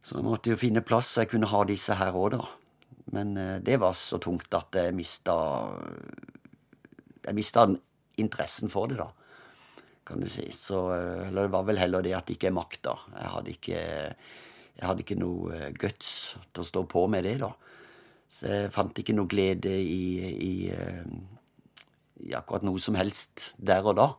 Så 0.00 0.16
jeg 0.16 0.24
måtte 0.24 0.48
jo 0.48 0.56
finne 0.56 0.80
plass 0.80 1.10
så 1.12 1.26
jeg 1.26 1.34
kunne 1.34 1.50
ha 1.50 1.60
disse 1.68 1.98
her 2.00 2.16
òg, 2.16 2.38
da. 2.38 2.46
Men 3.12 3.34
eh, 3.36 3.58
det 3.66 3.76
var 3.82 3.92
så 3.98 4.16
tungt 4.22 4.54
at 4.56 4.78
jeg 4.78 4.94
mista 4.96 5.34
Jeg 7.24 7.36
mista 7.36 7.66
interessen 8.20 8.72
for 8.72 8.88
det, 8.88 8.96
da 9.02 9.10
kan 10.04 10.20
du 10.20 10.28
si. 10.28 10.46
Så, 10.52 10.94
eh, 10.94 11.28
eller 11.28 11.46
det 11.46 11.54
var 11.54 11.68
vel 11.68 11.80
heller 11.80 12.04
det 12.04 12.14
at 12.16 12.28
det 12.28 12.36
ikke 12.38 12.50
er 12.50 12.58
makta. 12.58 12.96
Jeg 13.14 13.30
hadde 13.34 13.54
ikke, 13.54 13.84
jeg 14.74 14.88
hadde 14.88 15.04
ikke 15.04 15.20
noe 15.20 15.54
eh, 15.56 15.70
guts 15.80 16.10
til 16.52 16.64
å 16.64 16.68
stå 16.68 16.84
på 16.90 17.06
med 17.10 17.24
det, 17.26 17.38
da. 17.42 17.52
Så 18.34 18.50
jeg 18.50 18.74
fant 18.74 19.00
ikke 19.00 19.16
noe 19.16 19.30
glede 19.30 19.72
i, 19.72 20.04
i, 20.34 20.52
eh, 20.74 21.06
i 22.28 22.36
akkurat 22.36 22.66
noe 22.66 22.82
som 22.82 22.98
helst 22.98 23.52
der 23.56 23.86
og 23.86 23.98
da. 24.00 24.10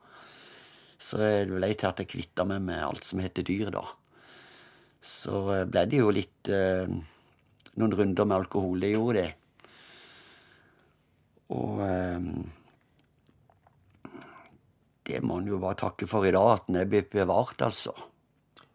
Så 0.97 1.19
det 1.21 1.51
ble 1.51 1.69
til 1.75 1.91
at 1.91 2.01
jeg 2.01 2.11
kvitta 2.15 2.47
meg 2.47 2.63
med 2.65 2.81
alt 2.81 3.05
som 3.05 3.21
heter 3.21 3.45
dyr, 3.45 3.69
da. 3.75 3.85
Så 5.05 5.43
ble 5.69 5.83
det 5.85 5.99
jo 5.99 6.09
litt 6.09 6.49
noen 6.49 7.93
runder 7.93 8.25
med 8.25 8.37
alkohol. 8.39 8.79
Det 8.81 8.89
gjorde 8.89 9.21
det. 9.21 9.33
Og 11.53 11.83
det 15.05 15.21
må 15.23 15.39
en 15.39 15.47
jo 15.51 15.59
bare 15.61 15.77
takke 15.79 16.07
for 16.09 16.25
i 16.25 16.33
dag, 16.33 16.51
at 16.57 16.67
den 16.67 16.79
er 16.81 16.89
blitt 16.89 17.11
bevart, 17.13 17.61
altså. 17.61 17.93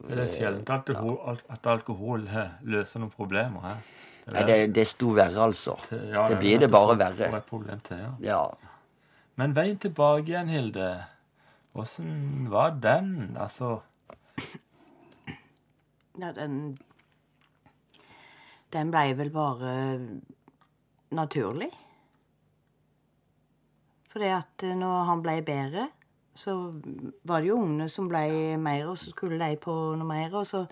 Det 0.01 0.17
er 0.17 0.29
sjelden 0.33 0.63
at 0.65 0.89
alkohol, 0.89 1.41
at 1.53 1.67
alkohol 1.69 2.23
eh, 2.29 2.53
løser 2.73 3.03
noen 3.03 3.13
problemer. 3.13 3.61
Her. 3.67 3.81
Det, 4.25 4.33
Nei, 4.37 4.45
det 4.49 4.59
desto 4.77 5.11
verre, 5.17 5.43
altså. 5.51 5.75
ja, 5.91 6.27
Det 6.29 6.37
er 6.37 6.41
blir 6.41 6.61
det 6.63 6.71
bare 6.73 6.97
verre. 7.01 7.43
til, 7.85 7.99
ja. 7.99 8.13
Ja. 8.25 8.43
Men 9.41 9.55
veien 9.57 9.79
tilbake 9.81 10.29
igjen, 10.29 10.49
Hilde. 10.53 10.89
Åssen 11.75 12.49
var 12.51 12.71
den? 12.83 13.37
Altså 13.39 13.81
Ja, 16.19 16.33
den 16.33 16.79
Den 18.73 18.91
blei 18.91 19.13
vel 19.19 19.31
bare 19.35 19.71
naturlig. 21.11 21.71
Fordi 24.11 24.29
at 24.35 24.63
eh, 24.67 24.75
når 24.79 25.05
han 25.09 25.23
blei 25.23 25.41
bedre, 25.47 25.89
så 26.41 26.57
var 27.29 27.43
det 27.43 27.51
jo 27.51 27.59
ungene 27.61 27.89
som 27.93 28.09
ble 28.09 28.57
mer, 28.61 28.89
og 28.89 28.97
så 28.99 29.13
skulle 29.13 29.41
de 29.41 29.59
på 29.61 29.75
noe 30.01 30.09
mer, 30.09 30.33
og 30.35 30.47
så 30.49 30.65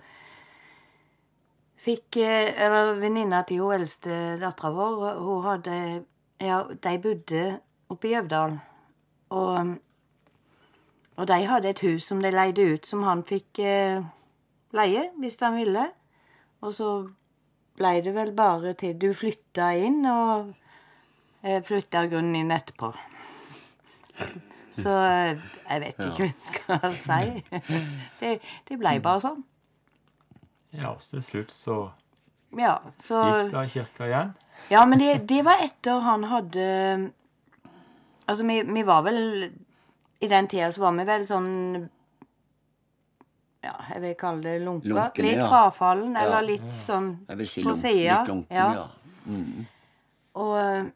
fikk 1.79 2.17
eh, 2.19 2.51
Eller 2.59 2.97
venninna 2.99 3.43
til 3.47 3.61
hun 3.63 3.77
eldste 3.77 4.39
dattera 4.41 4.73
vår, 4.75 5.21
hun 5.21 5.45
hadde 5.45 5.77
Ja, 6.39 6.63
de 6.71 6.97
bodde 7.03 7.43
oppe 7.91 8.09
i 8.09 8.15
Øvdal. 8.15 8.57
Og 9.29 9.77
og 11.19 11.27
de 11.27 11.45
hadde 11.45 11.73
et 11.73 11.81
hus 11.83 12.05
som 12.07 12.21
de 12.23 12.31
leide 12.31 12.63
ut, 12.73 12.87
som 12.87 13.03
han 13.03 13.25
fikk 13.27 13.59
eh, 13.59 13.99
leie 14.75 15.09
hvis 15.19 15.39
han 15.43 15.57
ville. 15.59 15.89
Og 16.63 16.73
så 16.75 16.91
ble 17.79 17.93
det 18.05 18.13
vel 18.15 18.31
bare 18.35 18.73
til 18.79 18.95
du 18.99 19.09
flytta 19.15 19.73
inn, 19.83 19.99
og 20.07 20.53
eh, 21.43 21.59
flytta 21.63 22.07
grunnen 22.07 22.39
inn 22.39 22.55
etterpå. 22.55 22.93
Så 24.71 24.89
eh, 24.93 25.37
jeg 25.69 25.81
vet 25.81 25.99
ikke 26.05 26.09
hva 26.17 26.27
jeg 26.27 26.35
skal 26.45 26.93
si. 26.93 27.43
Det, 28.19 28.33
det 28.69 28.77
blei 28.79 28.99
bare 29.01 29.21
sånn. 29.23 29.39
Ja, 30.77 30.91
så 31.01 31.15
til 31.17 31.23
slutt 31.25 31.51
så 31.55 31.77
Ja, 32.57 32.75
så 33.01 33.23
gikk 33.25 33.51
det 33.53 33.63
i 33.65 33.71
kirka 33.73 34.05
igjen. 34.09 34.33
Ja, 34.69 34.83
men 34.85 34.99
det, 35.01 35.13
det 35.29 35.39
var 35.47 35.61
etter 35.63 35.99
han 36.05 36.23
hadde 36.29 36.65
Altså, 38.29 38.45
vi, 38.45 38.59
vi 38.67 38.83
var 38.85 39.01
vel 39.07 39.19
I 40.21 40.27
den 40.29 40.47
tida 40.51 40.67
så 40.75 40.83
var 40.83 40.93
vi 40.99 41.05
vel 41.09 41.25
sånn 41.29 41.49
Ja, 43.65 43.73
jeg 43.93 44.01
vil 44.03 44.13
kalle 44.19 44.43
det 44.45 44.59
lunka. 44.63 44.87
Lunkene, 44.87 45.25
litt 45.25 45.41
ja. 45.41 45.47
frafallen, 45.51 46.13
Ja. 46.13 46.21
eller 46.27 46.45
litt 46.47 46.77
sånn 46.85 47.09
Jeg 47.27 47.37
vil 47.41 47.49
si 47.55 47.63
på 47.65 47.73
sida. 47.75 48.19
litt 48.21 48.29
lunken, 48.31 48.55
Ja. 48.55 48.69
ja. 48.73 48.87
Mm. 49.25 49.65
Og, 50.39 50.91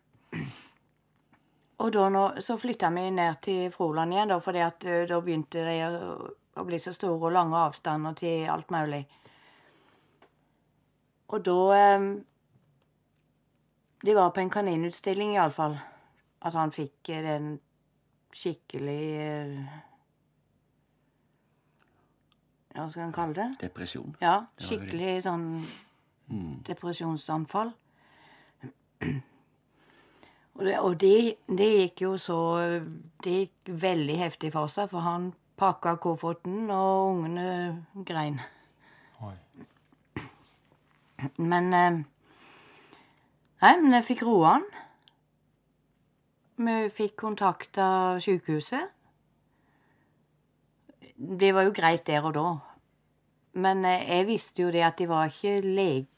og 1.80 1.92
da 1.94 2.10
nå, 2.10 2.24
så 2.42 2.58
flytta 2.58 2.90
vi 2.94 3.08
ned 3.12 3.40
til 3.42 3.72
Froland 3.74 4.14
igjen, 4.14 4.30
da, 4.30 4.38
fordi 4.40 4.62
at 4.64 4.86
da 5.10 5.20
begynte 5.22 5.64
det 5.66 5.78
å, 5.88 6.14
å 6.62 6.66
bli 6.68 6.80
så 6.80 6.94
store 6.94 7.18
og 7.30 7.34
lange 7.34 7.58
avstander 7.58 8.14
til 8.20 8.46
alt 8.54 8.70
mulig. 8.72 9.02
Og 11.34 11.42
da 11.44 11.58
eh, 11.78 12.06
De 14.04 14.14
var 14.16 14.30
på 14.36 14.42
en 14.44 14.50
kaninutstilling, 14.52 15.34
iallfall. 15.38 15.78
At 16.44 16.54
han 16.60 16.72
fikk 16.76 17.10
eh, 17.10 17.24
den 17.24 17.54
skikkelig 18.34 19.02
eh, 19.24 19.82
hva 22.74 22.88
skal 22.90 23.04
en 23.08 23.14
kalle 23.14 23.34
det? 23.38 23.48
Depresjon. 23.68 24.16
Ja, 24.22 24.44
skikkelig 24.62 25.20
sånn 25.28 25.48
Mm. 26.32 26.64
depresjonsanfall. 26.64 27.74
Og, 30.54 30.66
det, 30.66 30.80
og 30.80 30.98
det, 31.02 31.14
det 31.50 31.70
gikk 31.70 32.04
jo 32.06 32.12
så 32.22 32.40
Det 33.24 33.38
gikk 33.40 33.72
veldig 33.84 34.18
heftig 34.20 34.52
for 34.54 34.70
seg, 34.70 34.92
for 34.92 35.06
han 35.06 35.32
pakka 35.58 35.96
kofferten, 36.02 36.70
og 36.74 37.14
ungene 37.14 37.86
grein. 38.06 38.40
Oi. 39.24 39.36
Men 41.38 41.74
eh, 41.74 42.02
Nei, 43.64 43.76
men 43.80 43.96
jeg 43.96 44.04
fikk 44.10 44.26
roa 44.28 44.58
han. 44.58 44.66
Vi 46.64 46.74
fikk 46.92 47.16
kontakta 47.22 47.86
sykehuset. 48.22 48.92
det 51.16 51.54
var 51.56 51.64
jo 51.64 51.72
greit 51.72 52.04
der 52.08 52.26
og 52.28 52.34
da. 52.36 52.50
Men 53.54 53.86
eh, 53.86 54.04
jeg 54.10 54.28
visste 54.28 54.66
jo 54.66 54.72
det 54.74 54.84
at 54.84 54.98
de 55.00 55.08
var 55.08 55.32
ikke 55.32 55.62
leg 55.64 56.10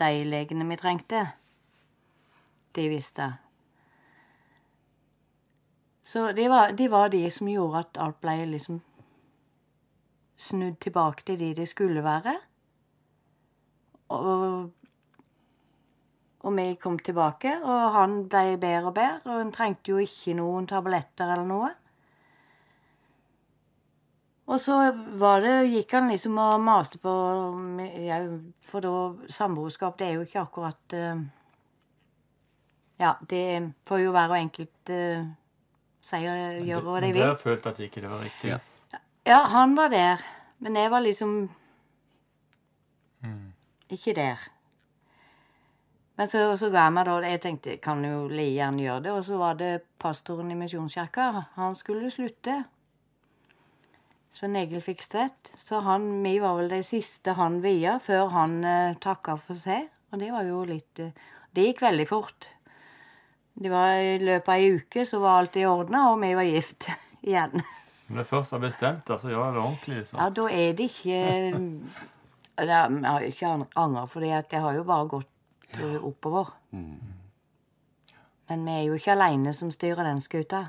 de 0.00 0.24
legene 0.24 0.64
vi 0.70 0.78
trengte. 0.80 1.26
Det 2.76 2.88
visste. 2.92 3.30
Så 6.06 6.32
det 6.32 6.48
var, 6.48 6.72
det 6.72 6.88
var 6.92 7.08
de 7.08 7.30
som 7.30 7.48
gjorde 7.48 7.80
at 7.82 7.98
alt 7.98 8.20
ble 8.22 8.34
liksom 8.52 8.82
snudd 10.36 10.76
tilbake 10.84 11.24
til 11.26 11.38
de 11.40 11.48
det 11.56 11.66
skulle 11.68 12.04
være. 12.04 12.34
Og, 14.14 14.68
og 16.46 16.54
vi 16.58 16.66
kom 16.78 16.98
tilbake, 16.98 17.56
og 17.64 17.96
han 17.96 18.20
ble 18.30 18.54
bedre 18.60 18.92
og 18.92 18.94
bedre, 18.94 19.18
og 19.24 19.40
han 19.40 19.50
trengte 19.56 19.94
jo 19.94 20.04
ikke 20.04 20.36
noen 20.38 20.68
tabletter 20.70 21.32
eller 21.32 21.48
noe. 21.48 21.72
Og 24.46 24.60
så 24.62 24.76
det, 25.42 25.54
gikk 25.72 25.96
han 25.96 26.12
liksom 26.12 26.38
og 26.38 26.60
maste 26.62 27.00
på 27.02 27.12
For 28.68 28.84
da 28.84 28.92
samboerskap, 29.26 29.98
det 29.98 30.06
er 30.06 30.14
jo 30.20 30.26
ikke 30.28 30.44
akkurat 30.44 30.94
uh, 30.94 31.24
Ja, 33.00 33.14
det 33.28 33.72
får 33.88 34.00
jo 34.04 34.14
hver 34.14 34.32
og 34.32 34.38
enkelt 34.38 34.90
uh, 34.92 35.26
si 36.00 36.16
og 36.24 36.64
gjøre 36.64 36.82
hva 36.86 37.00
de 37.04 37.10
vil. 37.12 37.20
Men 37.20 37.28
dere 37.28 37.36
følte 37.40 37.72
at 37.74 37.80
ikke 37.84 38.00
det 38.04 38.10
var 38.10 38.24
riktig? 38.24 38.50
Ja. 38.54 38.58
Ja, 39.26 39.40
han 39.50 39.74
var 39.76 39.88
der. 39.90 40.22
Men 40.58 40.76
jeg 40.76 40.90
var 40.90 41.00
liksom 41.04 41.50
Mm. 43.22 43.52
ikke 43.90 44.12
der. 44.14 44.38
Men 46.16 46.28
så, 46.28 46.56
så 46.56 46.68
ga 46.70 46.84
jeg 46.86 46.92
meg 46.92 47.06
da 47.08 47.14
Jeg 47.26 47.40
tenkte 47.40 47.70
jeg 47.70 47.80
kan 47.82 48.04
jo 48.04 48.28
like 48.28 48.54
gjerne 48.54 48.82
gjøre 48.84 49.02
det. 49.02 49.12
Og 49.12 49.24
så 49.24 49.36
var 49.40 49.54
det 49.58 49.82
pastoren 49.98 50.50
i 50.50 50.54
Misjonskirka. 50.54 51.44
Han 51.56 51.74
skulle 51.74 52.10
slutte. 52.10 52.64
Svein 54.30 54.56
Egil 54.56 54.82
Fikstvedt. 54.84 55.52
Så 55.58 55.80
han, 55.80 56.22
vi 56.22 56.38
var 56.38 56.56
vel 56.60 56.70
de 56.70 56.82
siste 56.86 57.34
han 57.36 57.60
via 57.64 57.98
før 57.98 58.28
han 58.32 58.58
uh, 58.64 58.94
takka 59.00 59.36
for 59.40 59.58
seg. 59.58 59.88
Og 60.12 60.20
det 60.20 60.30
var 60.32 60.46
jo 60.48 60.62
litt 60.68 61.00
uh, 61.02 61.10
Det 61.56 61.70
gikk 61.70 61.82
veldig 61.82 62.06
fort. 62.08 62.48
Det 63.56 63.70
var 63.72 63.96
I 63.96 64.18
løpet 64.20 64.48
av 64.52 64.60
ei 64.60 64.72
uke 64.76 65.06
så 65.08 65.20
var 65.22 65.40
alt 65.40 65.56
i 65.56 65.64
orden, 65.64 65.96
og 65.96 66.20
vi 66.20 66.34
var 66.36 66.44
gift 66.48 66.90
igjen. 67.26 67.62
Når 68.06 68.20
det 68.20 68.26
først 68.28 68.52
har 68.54 68.62
bestemt, 68.62 69.10
altså 69.10 69.32
gjør 69.32 69.56
det 69.56 69.62
ordentlig. 69.62 70.02
Så. 70.06 70.18
Ja, 70.20 70.28
da 70.30 70.44
er 70.52 70.76
det 70.78 70.90
ikke 70.92 71.16
er, 71.16 71.56
Jeg 72.60 73.00
har 73.08 73.24
ikke 73.26 73.54
angra, 73.74 74.04
for 74.06 74.20
det 74.20 74.60
har 74.62 74.76
jo 74.76 74.84
bare 74.86 75.08
gått 75.10 75.80
eh, 75.80 75.96
oppover. 76.04 76.52
Men 78.46 78.64
vi 78.68 78.76
er 78.76 78.84
jo 78.86 78.94
ikke 79.00 79.16
aleine 79.16 79.52
som 79.56 79.72
styrer 79.74 80.06
den 80.06 80.22
skuta. 80.22 80.68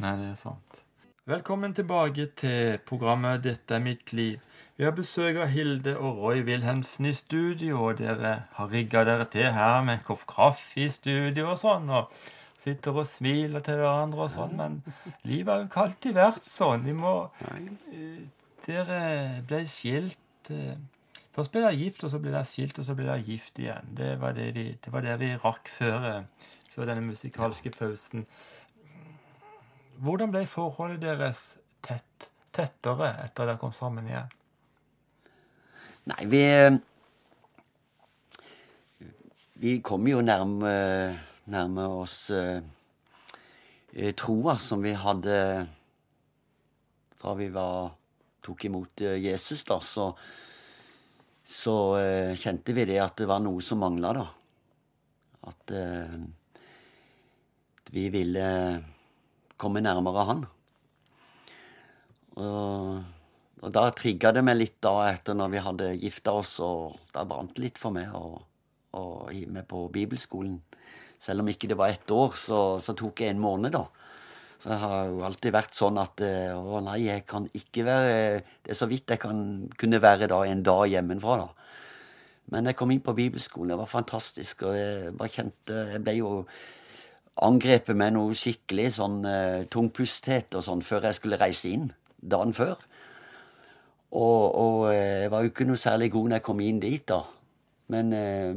Nei, 0.00 0.14
det 0.16 0.30
er 0.30 0.38
sant. 0.40 0.84
Velkommen 1.28 1.74
tilbake 1.76 2.30
til 2.40 2.78
programmet 2.88 3.42
'Dette 3.44 3.74
er 3.74 3.84
mitt 3.84 4.14
liv'. 4.16 4.40
Vi 4.78 4.84
har 4.86 4.92
besøk 4.94 5.40
av 5.42 5.48
Hilde 5.50 5.96
og 5.98 6.20
Roy 6.22 6.44
Wilhelmsen 6.46 7.08
i 7.08 7.10
studio, 7.16 7.80
og 7.88 7.96
dere 7.98 8.34
har 8.54 8.68
rigga 8.70 9.00
dere 9.08 9.24
til 9.26 9.48
her 9.50 9.80
med 9.82 9.96
en 9.96 10.04
kopp 10.06 10.20
kaffe 10.30 10.84
i 10.84 10.86
studio 10.94 11.48
og 11.50 11.58
sånn, 11.58 11.90
og 11.90 12.12
sitter 12.62 13.00
og 13.02 13.08
smiler 13.10 13.64
til 13.66 13.80
hverandre 13.80 14.28
og 14.28 14.30
sånn, 14.30 14.54
men 14.60 14.76
livet 15.26 15.50
har 15.50 15.64
jo 15.64 15.66
ikke 15.66 15.82
alltid 15.82 16.16
vært 16.20 16.46
sånn. 16.46 16.86
Vi 16.86 16.94
må 16.94 17.16
Dere 18.68 19.00
ble 19.48 19.62
skilt 19.66 20.52
eh, 20.54 20.78
Først 21.34 21.54
ble 21.54 21.64
dere 21.64 21.74
gift, 21.78 22.06
og 22.06 22.14
så 22.14 22.22
ble 22.22 22.36
dere 22.36 22.46
skilt, 22.46 22.78
og 22.78 22.86
så 22.86 22.94
ble 22.94 23.10
dere 23.10 23.26
gift 23.26 23.58
igjen. 23.58 23.92
Det 23.98 24.14
var 24.22 24.38
det 24.38 24.48
vi, 24.54 24.68
det 24.78 24.94
var 24.94 25.06
det 25.06 25.18
vi 25.18 25.34
rakk 25.42 25.74
før, 25.74 26.10
eh, 26.12 26.48
før 26.70 26.92
denne 26.92 27.06
musikalske 27.08 27.74
pausen. 27.74 28.28
Hvordan 30.06 30.30
ble 30.34 30.46
forholdet 30.46 31.02
deres 31.02 31.46
tett, 31.82 32.30
tettere 32.54 33.16
etter 33.24 33.48
dere 33.48 33.58
kom 33.58 33.74
sammen 33.74 34.06
igjen? 34.06 34.37
Nei, 36.08 36.24
vi 36.24 36.42
Vi 39.58 39.80
kom 39.82 40.06
jo 40.06 40.20
nærme, 40.22 40.70
nærme 41.50 41.84
oss 41.98 42.30
eh, 42.30 42.60
eh, 43.92 44.12
troa 44.14 44.54
som 44.62 44.84
vi 44.84 44.92
hadde 44.94 45.34
fra 47.18 47.34
vi 47.34 47.48
var, 47.50 47.90
tok 48.38 48.68
imot 48.68 49.02
eh, 49.02 49.16
Jesus, 49.18 49.64
da. 49.66 49.80
Så, 49.82 50.06
så 51.42 51.74
eh, 51.98 52.38
kjente 52.38 52.76
vi 52.78 52.86
det 52.86 53.00
at 53.02 53.18
det 53.18 53.26
var 53.26 53.42
noe 53.42 53.58
som 53.66 53.82
mangla, 53.82 54.14
da. 54.14 54.26
At 55.50 55.74
vi 57.90 58.08
ville 58.14 58.48
komme 59.58 59.82
nærmere 59.82 60.26
Han. 60.30 60.46
Og 62.38 63.17
og 63.58 63.72
da 63.74 63.88
trigga 63.96 64.32
det 64.36 64.44
meg 64.46 64.58
litt 64.60 64.78
da 64.84 64.94
etter 65.10 65.34
når 65.34 65.52
vi 65.52 65.62
hadde 65.64 65.92
gifta 65.98 66.36
oss, 66.38 66.58
og 66.64 66.98
da 67.14 67.24
brant 67.28 67.56
det 67.56 67.64
litt 67.64 67.80
for 67.80 67.94
meg 67.94 68.14
å 68.14 68.40
gi 69.34 69.44
meg 69.50 69.66
på 69.70 69.86
bibelskolen. 69.92 70.58
Selv 71.18 71.42
om 71.42 71.50
ikke 71.50 71.68
det 71.70 71.78
var 71.78 71.90
ett 71.90 72.10
år, 72.14 72.34
så, 72.38 72.78
så 72.82 72.94
tok 72.96 73.22
jeg 73.22 73.34
en 73.34 73.42
måned, 73.42 73.74
da. 73.74 73.84
For 74.62 74.74
jeg 74.74 74.82
har 74.82 75.10
jo 75.10 75.22
alltid 75.26 75.54
vært 75.54 75.76
sånn 75.78 76.00
at 76.02 76.22
eh, 76.26 76.50
Å 76.50 76.80
nei, 76.82 76.96
jeg 77.04 77.22
kan 77.30 77.44
ikke 77.54 77.84
være 77.86 78.14
Det 78.66 78.72
er 78.72 78.78
så 78.78 78.88
vidt 78.90 79.12
jeg 79.14 79.20
kan 79.22 79.38
kunne 79.78 80.00
være 80.02 80.26
da 80.32 80.40
en 80.48 80.64
dag 80.66 80.82
hjemmefra, 80.90 81.36
da. 81.44 81.68
Men 82.50 82.66
jeg 82.66 82.78
kom 82.78 82.90
inn 82.90 83.04
på 83.04 83.14
bibelskolen. 83.14 83.70
Det 83.70 83.78
var 83.78 83.90
fantastisk. 83.90 84.64
Og 84.66 84.74
jeg 84.74 85.14
bare 85.20 85.30
kjente 85.30 85.78
Jeg 85.92 86.02
ble 86.02 86.14
jo 86.16 86.32
angrepet 87.44 87.94
med 87.94 88.16
noe 88.16 88.34
skikkelig 88.34 88.88
sånn 88.96 89.20
uh, 89.22 89.66
tungpusthet 89.70 90.56
og 90.58 90.64
sånn 90.66 90.80
før 90.82 91.06
jeg 91.06 91.18
skulle 91.20 91.38
reise 91.38 91.70
inn 91.70 91.84
dagen 92.18 92.56
før. 92.56 92.80
Og, 94.16 94.54
og 94.54 94.94
eh, 94.94 95.24
jeg 95.24 95.30
var 95.32 95.44
jo 95.44 95.52
ikke 95.52 95.66
noe 95.68 95.80
særlig 95.80 96.10
god 96.12 96.28
når 96.28 96.40
jeg 96.40 96.46
kom 96.46 96.60
inn 96.64 96.80
dit, 96.80 97.04
da. 97.08 97.20
Men 97.92 98.12
eh, 98.12 98.54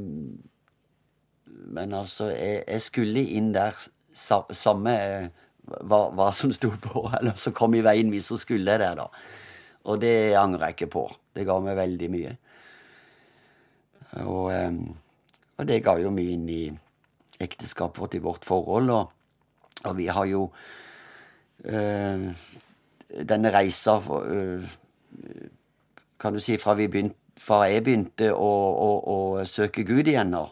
Men 1.72 1.94
altså, 1.94 2.30
jeg, 2.32 2.64
jeg 2.68 2.82
skulle 2.82 3.22
inn 3.38 3.54
der 3.54 3.76
samme 4.14 4.92
eh, 4.92 5.28
hva, 5.64 6.10
hva 6.12 6.32
som 6.36 6.52
sto 6.54 6.72
på, 6.82 7.06
eller 7.20 7.36
så 7.36 7.52
kom 7.56 7.76
i 7.76 7.84
veien 7.84 8.10
min, 8.10 8.24
så 8.24 8.38
skulle 8.38 8.72
jeg 8.72 8.80
der, 8.80 8.96
da. 8.96 9.08
Og 9.84 10.02
det 10.02 10.36
angrer 10.36 10.68
jeg 10.68 10.78
ikke 10.78 10.94
på. 10.94 11.06
Det 11.36 11.46
ga 11.48 11.60
meg 11.60 11.78
veldig 11.78 12.10
mye. 12.12 12.34
Og, 14.22 14.52
og 15.58 15.68
det 15.68 15.80
ga 15.84 15.96
jo 15.98 16.12
mye 16.14 16.36
inn 16.36 16.50
i 16.52 16.64
ekteskapet 17.42 18.02
vårt, 18.02 18.16
i 18.18 18.24
vårt 18.24 18.46
forhold. 18.46 18.90
Og, 18.90 19.12
og 19.88 19.98
vi 19.98 20.08
har 20.12 20.28
jo 20.30 20.44
øh, 21.66 22.28
denne 23.32 23.54
reisa 23.54 23.98
eh, 23.98 24.70
kan 26.22 26.36
du 26.36 26.42
si, 26.44 26.58
fra, 26.62 26.76
vi 26.78 26.90
begynte, 26.92 27.18
fra 27.42 27.64
jeg 27.70 27.86
begynte 27.86 28.30
å, 28.34 28.50
å, 28.72 28.90
å 29.10 29.46
søke 29.50 29.86
Gud 29.88 30.10
igjen 30.12 30.34
nå, 30.36 30.44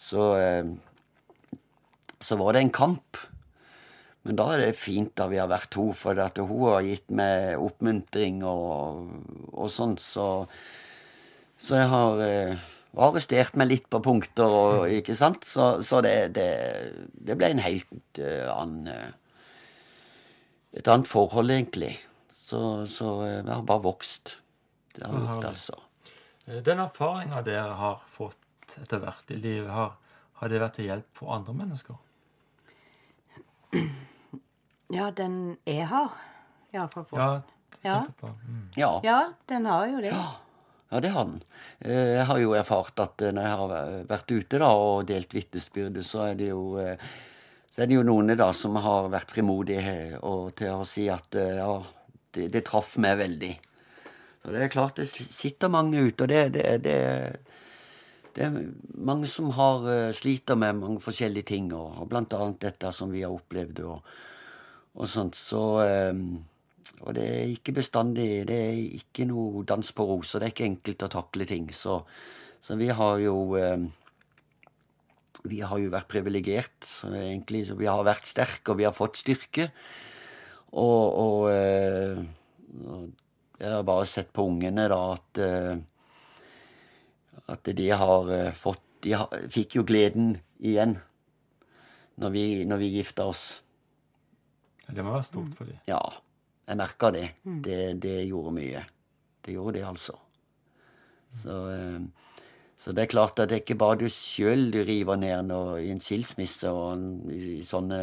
så, 0.00 0.26
eh, 0.36 0.66
så 2.20 2.36
var 2.40 2.54
det 2.54 2.64
en 2.64 2.74
kamp. 2.74 3.20
Men 4.24 4.38
da 4.40 4.46
er 4.54 4.62
det 4.62 4.80
fint 4.80 5.12
da 5.18 5.26
vi 5.28 5.40
har 5.40 5.50
vært 5.52 5.70
to, 5.74 5.90
for 5.96 6.18
at 6.20 6.38
hun 6.40 6.68
har 6.70 6.84
gitt 6.86 7.12
meg 7.12 7.60
oppmuntring 7.60 8.40
og, 8.48 9.10
og 9.52 9.68
sånn, 9.72 9.98
så, 10.00 10.28
så 11.60 11.76
jeg 11.76 11.90
har 11.92 12.22
eh, 12.24 12.70
arrestert 13.04 13.58
meg 13.60 13.68
litt 13.72 13.90
på 13.92 14.00
punkter, 14.04 14.48
og, 14.48 14.86
ikke 15.00 15.16
sant? 15.18 15.44
Så, 15.48 15.74
så 15.84 16.00
det, 16.04 16.16
det, 16.36 16.48
det 17.12 17.36
ble 17.36 17.52
en 17.52 17.64
helt 17.64 18.22
eh, 18.22 18.48
annen 18.52 18.88
Et 20.74 20.88
annet 20.90 21.06
forhold, 21.06 21.52
egentlig. 21.54 21.92
Så, 22.44 22.60
så 22.90 23.10
vi 23.22 23.28
jeg 23.30 23.46
har 23.48 23.62
bare 23.64 23.82
vokst. 23.86 24.34
Det 24.94 25.06
har 25.06 25.14
vi 25.16 25.24
gjort, 25.26 25.46
altså. 25.48 25.78
Eh, 26.46 26.58
Den 26.66 26.82
erfaringa 26.84 27.40
dere 27.46 27.72
har 27.80 28.02
fått 28.12 28.74
etter 28.82 29.00
hvert 29.00 29.30
i 29.32 29.38
livet, 29.40 29.70
har, 29.72 29.94
har 30.40 30.50
det 30.52 30.60
vært 30.60 30.76
til 30.80 30.88
hjelp 30.90 31.08
for 31.16 31.32
andre 31.36 31.54
mennesker? 31.62 31.96
Ja, 34.94 35.08
den 35.16 35.56
jeg 35.66 35.86
har 35.90 36.12
iallfall 36.74 37.06
fått. 37.08 37.18
Ja, 37.18 37.42
Ja. 37.84 37.96
Mm. 38.22 38.68
Ja. 38.78 38.90
Ja, 39.04 39.18
den 39.50 39.66
har 39.66 39.86
jo 39.90 39.98
det. 40.00 40.12
Ja, 40.12 41.00
det 41.00 41.08
har 41.12 41.24
den. 41.24 41.42
Eh, 41.80 42.12
Jeg 42.20 42.26
har 42.28 42.38
jo 42.38 42.52
erfart 42.56 43.00
at 43.02 43.20
eh, 43.22 43.32
når 43.34 43.42
jeg 43.42 43.58
har 43.58 44.04
vært 44.12 44.30
ute 44.32 44.60
da 44.62 44.68
og 44.72 45.06
delt 45.08 45.34
vitnesbyrde, 45.34 46.04
så 46.06 46.22
er 46.30 46.34
det 46.38 46.48
jo 46.52 46.76
eh, 46.80 46.96
så 47.74 47.82
er 47.82 47.90
det 47.90 47.96
jo 47.98 48.04
noen 48.06 48.30
da 48.38 48.52
som 48.54 48.76
har 48.78 49.08
vært 49.10 49.32
frimodige 49.34 50.20
og 50.22 50.54
til 50.60 50.70
å 50.78 50.84
si 50.86 51.08
at 51.10 51.34
eh, 51.34 51.56
ja, 51.58 51.82
det, 52.36 52.64
traff 52.68 52.96
meg 53.00 53.18
veldig. 53.20 53.52
Så 54.42 54.52
det 54.52 54.62
er 54.62 54.72
klart 54.72 55.00
det 55.00 55.08
sitter 55.08 55.72
mange 55.72 56.02
ute, 56.04 56.26
og 56.26 56.32
det, 56.32 56.42
det, 56.56 56.66
det, 56.84 56.96
det 58.36 58.46
er 58.46 58.58
mange 58.94 59.30
som 59.30 59.52
har 59.56 59.86
eh, 59.90 60.14
sliter 60.16 60.58
med 60.60 60.82
mange 60.82 61.00
forskjellige 61.04 61.50
ting, 61.54 61.72
og, 61.72 62.02
og 62.02 62.10
blant 62.12 62.34
annet 62.36 62.60
dette 62.66 62.92
som 62.92 63.12
vi 63.14 63.24
har 63.24 63.32
opplevd 63.32 63.84
og, 63.86 64.16
og 64.94 65.08
sånt. 65.10 65.38
Så 65.38 65.62
eh, 65.84 66.12
og 67.04 67.16
det 67.16 67.24
er 67.24 67.52
ikke 67.52 67.74
bestandig 67.80 68.46
Det 68.48 68.56
er 68.56 68.78
ikke 69.00 69.26
noe 69.28 69.64
dans 69.66 69.92
på 69.92 70.06
roser. 70.08 70.40
Det 70.40 70.48
er 70.48 70.54
ikke 70.54 70.70
enkelt 70.70 71.04
å 71.06 71.12
takle 71.18 71.48
ting. 71.48 71.68
Så, 71.74 71.98
så 72.60 72.78
vi 72.80 72.88
har 72.88 73.20
jo 73.22 73.36
eh, 73.60 73.84
Vi 75.44 75.60
har 75.60 75.80
jo 75.80 75.92
vært 75.92 76.08
privilegert. 76.12 76.88
Vi 77.04 77.88
har 77.90 78.04
vært 78.06 78.30
sterke, 78.30 78.72
og 78.72 78.80
vi 78.80 78.88
har 78.88 78.96
fått 78.96 79.20
styrke. 79.20 79.70
Og, 80.74 81.18
og, 81.22 81.50
eh, 81.54 82.18
og 82.90 83.10
jeg 83.60 83.70
har 83.70 83.84
bare 83.86 84.06
sett 84.10 84.32
på 84.34 84.46
ungene, 84.50 84.88
da, 84.90 85.00
at 85.14 85.42
eh, 85.42 85.74
At 87.54 87.68
de 87.76 87.88
har 87.90 88.30
eh, 88.32 88.52
fått 88.56 88.82
De 89.04 89.12
har, 89.12 89.28
fikk 89.52 89.76
jo 89.76 89.84
gleden 89.84 90.38
igjen 90.58 90.96
når 92.16 92.30
vi, 92.30 92.42
når 92.64 92.78
vi 92.78 92.88
gifta 92.94 93.24
oss. 93.26 93.40
Det 94.86 95.02
må 95.02 95.16
være 95.16 95.26
stort 95.26 95.56
for 95.58 95.66
dem. 95.66 95.80
Ja, 95.90 95.98
jeg 96.68 96.78
merka 96.78 97.10
det. 97.10 97.24
det. 97.42 97.80
Det 98.00 98.20
gjorde 98.28 98.52
mye. 98.54 98.84
Det 99.42 99.56
gjorde 99.56 99.74
det, 99.80 99.82
altså. 99.88 100.14
Så, 101.34 101.56
eh, 101.74 102.30
så 102.78 102.94
det 102.94 103.02
er 103.02 103.10
klart 103.10 103.42
at 103.42 103.50
det 103.50 103.58
er 103.58 103.64
ikke 103.64 103.80
bare 103.82 103.98
du 104.04 104.06
sjøl 104.12 104.70
du 104.72 104.80
river 104.86 105.18
ned 105.20 105.50
når, 105.50 105.82
i 105.82 105.90
en 105.92 106.02
skilsmisse 106.02 106.70
og 106.70 107.28
i 107.34 107.58
sånne 107.66 108.00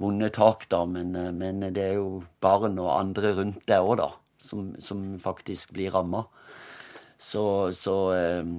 vonde 0.00 0.30
tak, 0.32 0.66
da, 0.72 0.84
men, 0.88 1.14
eh, 1.16 1.30
men 1.36 1.62
det 1.74 1.84
er 1.84 1.98
jo 1.98 2.22
barn 2.42 2.78
og 2.80 2.92
andre 2.94 3.34
rundt 3.38 3.64
deg 3.68 3.84
òg, 3.84 3.98
da, 4.00 4.10
som, 4.42 4.72
som 4.80 5.04
faktisk 5.20 5.74
blir 5.76 5.92
ramma. 5.94 6.24
Så, 7.20 7.44
så, 7.76 7.96
eh, 8.16 8.52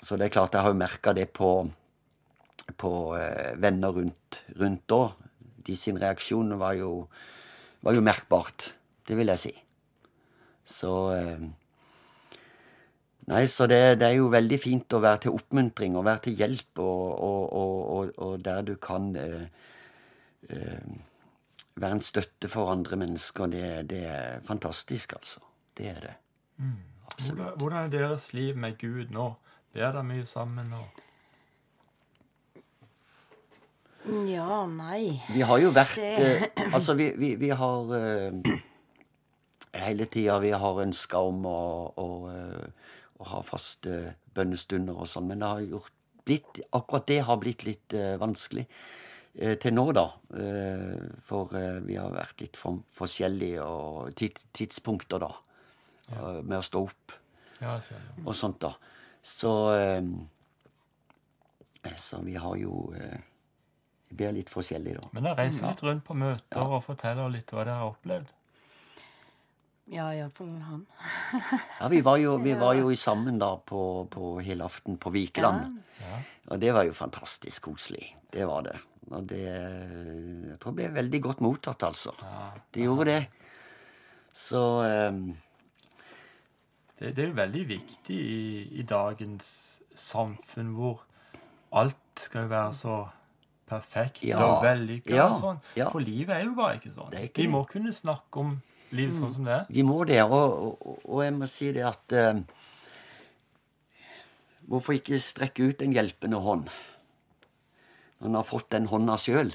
så 0.00 0.18
det 0.18 0.28
er 0.28 0.36
klart, 0.36 0.54
jeg 0.54 0.66
har 0.66 0.74
jo 0.74 0.82
merka 0.82 1.14
det 1.16 1.28
på, 1.36 1.52
på 2.78 2.92
eh, 3.18 3.56
venner 3.60 3.96
rundt, 3.96 4.44
rundt 4.60 4.86
da. 4.90 5.02
De 5.66 5.76
sin 5.76 5.98
reaksjon 6.00 6.54
var 6.60 6.78
jo, 6.78 6.92
var 7.84 7.96
jo 7.96 8.04
merkbart, 8.04 8.70
det 9.06 9.18
vil 9.18 9.34
jeg 9.34 9.44
si. 9.48 9.56
Så 10.70 10.92
Nei, 13.30 13.44
så 13.46 13.66
det, 13.70 14.00
det, 14.00 14.08
er 14.08 14.16
jo 14.18 14.30
veldig 14.32 14.56
fint 14.58 14.94
å 14.96 15.02
være 15.02 15.26
til 15.26 15.36
oppmuntring 15.36 15.94
og 15.94 16.06
være 16.08 16.24
til 16.24 16.40
hjelp, 16.40 16.80
og, 16.82 17.04
og, 17.22 17.42
og, 17.60 18.14
og 18.26 18.40
der 18.42 18.64
du 18.66 18.72
kan 18.82 19.12
eh, 19.18 19.44
være 20.48 21.92
en 21.92 22.02
støtte 22.02 22.48
for 22.48 22.70
andre 22.72 22.96
mennesker. 22.96 23.46
Det, 23.46 23.90
det, 23.90 24.00
er 24.06 24.40
fantastisk, 24.46 25.12
altså. 25.12 25.40
Det 25.76 25.88
er 25.88 26.00
det. 26.00 26.14
Mm. 26.56 26.78
Hvordan, 27.26 27.52
hvordan 27.56 27.84
er 27.84 27.88
deres 27.88 28.32
liv 28.32 28.56
med 28.56 28.78
Gud 28.78 29.12
nå? 29.14 29.32
Ber 29.72 29.92
dere 29.92 30.02
mye 30.04 30.26
sammen? 30.26 30.72
nå? 30.72 30.82
Ja, 34.26 34.64
nei 34.66 35.20
Vi 35.28 35.42
har 35.44 35.58
jo 35.60 35.74
vært 35.76 35.98
eh, 36.00 36.46
Altså, 36.72 36.94
vi, 36.96 37.10
vi, 37.20 37.34
vi 37.36 37.50
har 37.52 37.90
eh, 37.98 38.54
Hele 39.76 40.06
tida 40.08 40.38
vi 40.40 40.54
har 40.56 40.80
ønska 40.82 41.20
om 41.20 41.44
å, 41.46 41.60
å, 42.00 42.06
eh, 42.32 42.94
å, 43.20 43.26
ha 43.34 43.42
faste 43.44 44.16
bønnestunder 44.34 44.96
og 44.96 45.08
sånn, 45.10 45.28
men 45.28 45.44
det 45.44 45.50
har 45.52 45.68
gjort 45.76 45.94
blitt, 46.24 46.62
akkurat 46.72 47.06
det 47.10 47.20
har 47.28 47.38
blitt 47.42 47.66
litt 47.68 47.94
eh, 47.94 48.16
vanskelig 48.20 48.64
eh, 48.64 48.88
til 49.34 49.74
nå, 49.76 49.84
da. 49.96 50.06
Eh, 50.36 50.96
for 51.26 51.54
vi 51.86 51.96
har 51.96 52.12
vært 52.14 52.42
litt 52.42 52.58
for, 52.58 52.82
forskjellige 52.96 53.62
og 53.64 54.10
tidspunkter, 54.18 55.22
da. 55.22 55.30
Ja. 56.10 56.32
Med 56.42 56.58
å 56.58 56.66
stå 56.66 56.82
opp 56.88 57.14
ja, 57.60 57.76
og 58.24 58.34
sånt, 58.34 58.58
da. 58.64 58.72
Så 59.22 59.52
Så 61.96 62.18
vi 62.26 62.34
har 62.34 62.56
jo 62.58 62.88
vi 64.10 64.16
blir 64.18 64.32
litt 64.34 64.50
forskjellige, 64.50 64.98
da. 64.98 65.08
Men 65.14 65.28
dere 65.28 65.44
reiser 65.44 65.68
litt 65.68 65.82
rundt 65.86 66.02
på 66.04 66.16
møter 66.18 66.58
ja. 66.58 66.66
og 66.66 66.82
forteller 66.82 67.30
litt 67.30 67.52
hva 67.54 67.62
dere 67.62 67.76
har 67.78 67.92
opplevd? 67.92 68.32
Ja, 69.90 70.06
iallfall 70.14 70.52
han. 70.62 70.84
ja, 71.80 71.88
vi 71.90 72.00
var 72.06 72.20
jo, 72.22 72.36
vi 72.38 72.54
var 72.64 72.78
jo 72.78 72.92
sammen 72.96 73.40
da 73.42 73.56
på, 73.56 74.06
på 74.10 74.36
helaften 74.46 74.98
på 75.02 75.10
Vikeland. 75.10 75.80
Ja. 75.98 76.20
Og 76.54 76.62
det 76.62 76.70
var 76.74 76.86
jo 76.86 76.94
fantastisk 76.94 77.66
koselig. 77.70 78.12
Det 78.30 78.46
var 78.46 78.62
det. 78.68 78.78
Og 79.10 79.26
det 79.26 79.42
Jeg 79.42 80.58
tror 80.62 80.74
det 80.76 80.78
ble 80.78 80.88
veldig 80.94 81.20
godt 81.26 81.42
mottatt, 81.42 81.82
altså. 81.82 82.14
Ja. 82.22 82.50
Det 82.70 82.86
gjorde 82.86 83.08
det. 83.10 83.20
Så 84.32 84.62
um, 85.10 85.24
det, 87.00 87.16
det, 87.16 87.24
er 87.24 87.28
jo 87.32 87.38
veldig 87.40 87.66
viktig 87.74 88.16
i, 88.16 88.42
i 88.78 88.86
dagens 88.86 89.48
samfunn 89.98 90.70
hvor 90.76 91.02
alt 91.74 92.22
skal 92.22 92.46
jo 92.46 92.52
være 92.52 92.74
så 92.78 92.96
perfekt 93.70 94.22
ja. 94.26 94.38
og 94.38 94.62
vellykka 94.64 95.14
ja. 95.14 95.28
og 95.30 95.38
sånn. 95.42 95.62
Ja. 95.78 95.90
For 95.90 96.02
livet 96.02 96.36
er 96.36 96.46
jo 96.46 96.54
bare 96.58 96.78
ikke 96.78 96.94
sånn. 96.94 97.14
Ikke 97.18 97.42
Vi 97.42 97.50
må 97.50 97.64
kunne 97.70 97.94
snakke 97.94 98.42
om 98.42 98.58
livet 98.96 99.16
sånn 99.16 99.32
som 99.34 99.46
det 99.48 99.54
er. 99.56 99.64
Vi 99.70 99.84
må 99.86 100.02
det, 100.08 100.20
og, 100.24 100.76
og, 100.80 101.00
og 101.04 101.22
jeg 101.24 101.34
må 101.36 101.48
si 101.50 101.70
det 101.76 101.86
at 101.88 102.16
eh, 102.16 102.42
Hvorfor 104.70 104.94
ikke 104.94 105.18
strekke 105.18 105.64
ut 105.66 105.80
en 105.82 105.94
hjelpende 105.96 106.38
hånd? 106.38 106.68
Når 108.20 108.28
en 108.28 108.36
har 108.38 108.44
fått 108.46 108.68
den 108.70 108.84
hånda 108.86 109.16
sjøl, 109.18 109.48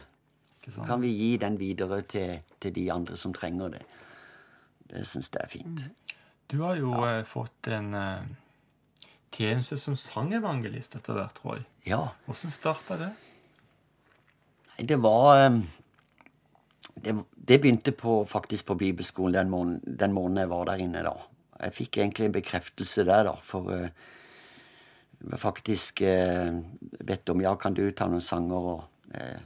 kan 0.73 0.99
vi 0.99 1.11
gi 1.13 1.29
den 1.39 1.55
videre 1.55 2.01
til, 2.09 2.41
til, 2.59 2.73
de 2.75 2.89
andre 2.91 3.15
som 3.15 3.31
trenger 3.31 3.77
det. 3.77 3.83
Det 4.89 5.05
syns 5.07 5.29
jeg 5.31 5.43
er 5.45 5.53
fint. 5.53 5.85
Mm. 5.85 6.17
Du 6.51 6.57
har 6.65 6.75
jo 6.81 6.91
uh, 6.99 7.21
fått 7.29 7.69
en 7.71 7.93
uh, 7.95 8.27
tjeneste 9.31 9.77
som 9.81 9.95
sangevangelist 9.95 10.97
etter 10.99 11.17
hvert, 11.17 11.39
Roy. 11.45 11.63
Ja. 11.87 12.01
Hvordan 12.25 12.53
starta 12.53 12.99
det? 12.99 13.11
Nei, 14.75 14.87
Det 14.91 14.99
var 15.01 15.45
ehm, 15.45 15.61
det, 16.93 17.15
det, 17.35 17.59
begynte 17.61 17.91
på, 17.91 18.23
faktisk 18.25 18.65
på 18.65 18.77
bibelskolen 18.79 19.33
den 19.33 19.49
måneden, 19.49 19.97
den 19.99 20.13
måneden, 20.13 20.43
jeg 20.43 20.49
var 20.49 20.65
der 20.69 20.83
inne. 20.83 21.03
da. 21.03 21.15
Jeg 21.63 21.73
fikk 21.73 21.97
egentlig 21.97 22.25
en 22.25 22.35
bekreftelse 22.35 23.05
der, 23.07 23.23
da. 23.29 23.35
For 23.43 23.71
uh, 23.71 23.87
jeg 25.19 25.31
var 25.31 25.41
faktisk 25.41 26.01
uh, 26.05 26.61
bedt 27.05 27.29
om 27.33 27.43
ja, 27.43 27.55
kan 27.59 27.75
du 27.75 27.89
ta 27.91 28.07
noen 28.11 28.23
sanger, 28.23 28.69
og, 28.75 28.83
uh, 29.15 29.39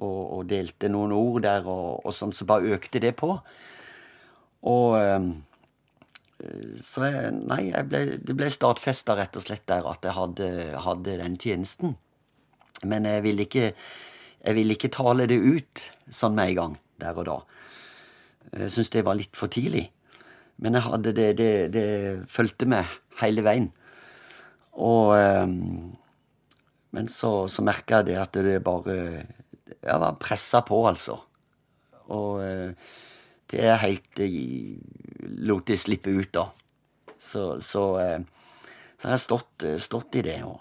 og, 0.00 0.20
og 0.38 0.48
delte 0.50 0.90
noen 0.92 1.14
ord 1.16 1.42
der, 1.44 1.66
og, 1.68 2.04
og, 2.04 2.12
sånn. 2.16 2.34
Så 2.36 2.48
bare 2.48 2.76
økte 2.76 3.02
det 3.02 3.14
på. 3.20 3.32
Og 4.70 4.98
uh, 4.98 5.30
så 6.84 7.04
jeg, 7.04 7.32
nei, 7.36 7.66
jeg 7.68 7.88
ble, 7.88 8.04
det 8.24 8.36
ble 8.36 8.48
stadfesta 8.52 9.16
rett 9.18 9.34
og 9.36 9.44
slett 9.44 9.66
der 9.68 9.84
at 9.88 10.06
jeg 10.06 10.16
hadde, 10.16 10.46
hadde 10.86 11.18
den 11.20 11.36
tjenesten. 11.40 11.98
Men 12.80 13.04
jeg 13.04 13.24
ville 13.26 13.44
ikke 13.44 13.74
jeg 14.40 14.56
ville 14.56 14.76
ikke 14.76 14.92
tale 14.92 15.26
det 15.28 15.36
ut 15.36 15.82
sånn 16.12 16.36
med 16.36 16.52
en 16.52 16.58
gang, 16.58 16.76
der 17.00 17.18
og 17.20 17.26
da. 17.28 17.38
Jeg 18.54 18.72
syntes 18.72 18.92
det 18.94 19.04
var 19.06 19.18
litt 19.18 19.36
for 19.36 19.52
tidlig. 19.52 19.90
Men 20.60 20.76
jeg 20.76 20.86
hadde 20.88 21.12
det 21.16 21.28
Det, 21.38 21.52
det 21.72 21.86
fulgte 22.28 22.66
med 22.68 22.88
hele 23.20 23.44
veien. 23.44 23.70
Og 24.72 25.12
um, 25.16 25.96
Men 26.92 27.08
så, 27.08 27.46
så 27.48 27.62
merka 27.62 28.00
jeg 28.00 28.10
det 28.10 28.18
at 28.18 28.32
det 28.34 28.62
bare 28.64 28.96
Jeg 29.82 30.00
var 30.00 30.18
pressa 30.20 30.60
på, 30.66 30.86
altså. 30.88 31.20
Og 32.08 32.40
uh, 32.42 32.72
det 33.50 33.60
er 33.60 33.78
helt 33.84 34.20
uh, 34.20 34.40
Lot 35.46 35.68
det 35.68 35.78
slippe 35.78 36.10
ut, 36.10 36.32
da. 36.34 36.48
Så, 37.20 37.60
så, 37.60 37.84
uh, 38.00 38.56
så 38.98 39.12
jeg 39.12 39.20
stått, 39.20 39.68
stått 39.78 40.16
i 40.16 40.24
det. 40.26 40.40
Og, 40.44 40.58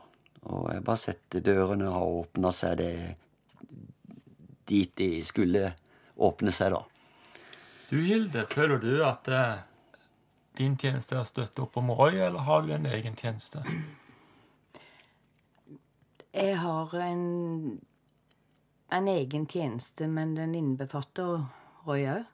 og 0.51 0.69
jeg 0.73 0.85
bare 0.85 1.01
sett 1.01 1.39
dørene 1.43 1.89
har 1.91 2.19
åpna 2.21 2.51
seg. 2.55 2.77
det 2.77 2.93
dit 4.69 4.91
de 4.97 5.09
skulle 5.25 5.73
åpne 6.19 6.53
seg, 6.55 6.75
da. 6.75 6.83
Du 7.89 7.97
Hilde, 8.05 8.45
føler 8.51 8.81
du 8.83 8.91
at 9.05 9.27
eh, 9.33 9.61
din 10.59 10.75
tjeneste 10.77 11.17
er 11.17 11.27
støttet 11.27 11.61
opp 11.63 11.77
om 11.81 11.89
Roy, 11.95 12.19
eller 12.21 12.45
har 12.45 12.65
du 12.65 12.73
en 12.75 12.85
egen 12.85 13.15
tjeneste? 13.17 13.63
Jeg 16.35 16.57
har 16.61 16.93
en, 17.01 17.79
en 18.93 19.07
egen 19.09 19.47
tjeneste, 19.49 20.07
men 20.07 20.35
den 20.37 20.53
innbefatter 20.55 21.47
Roy 21.87 22.05
òg, 22.11 22.25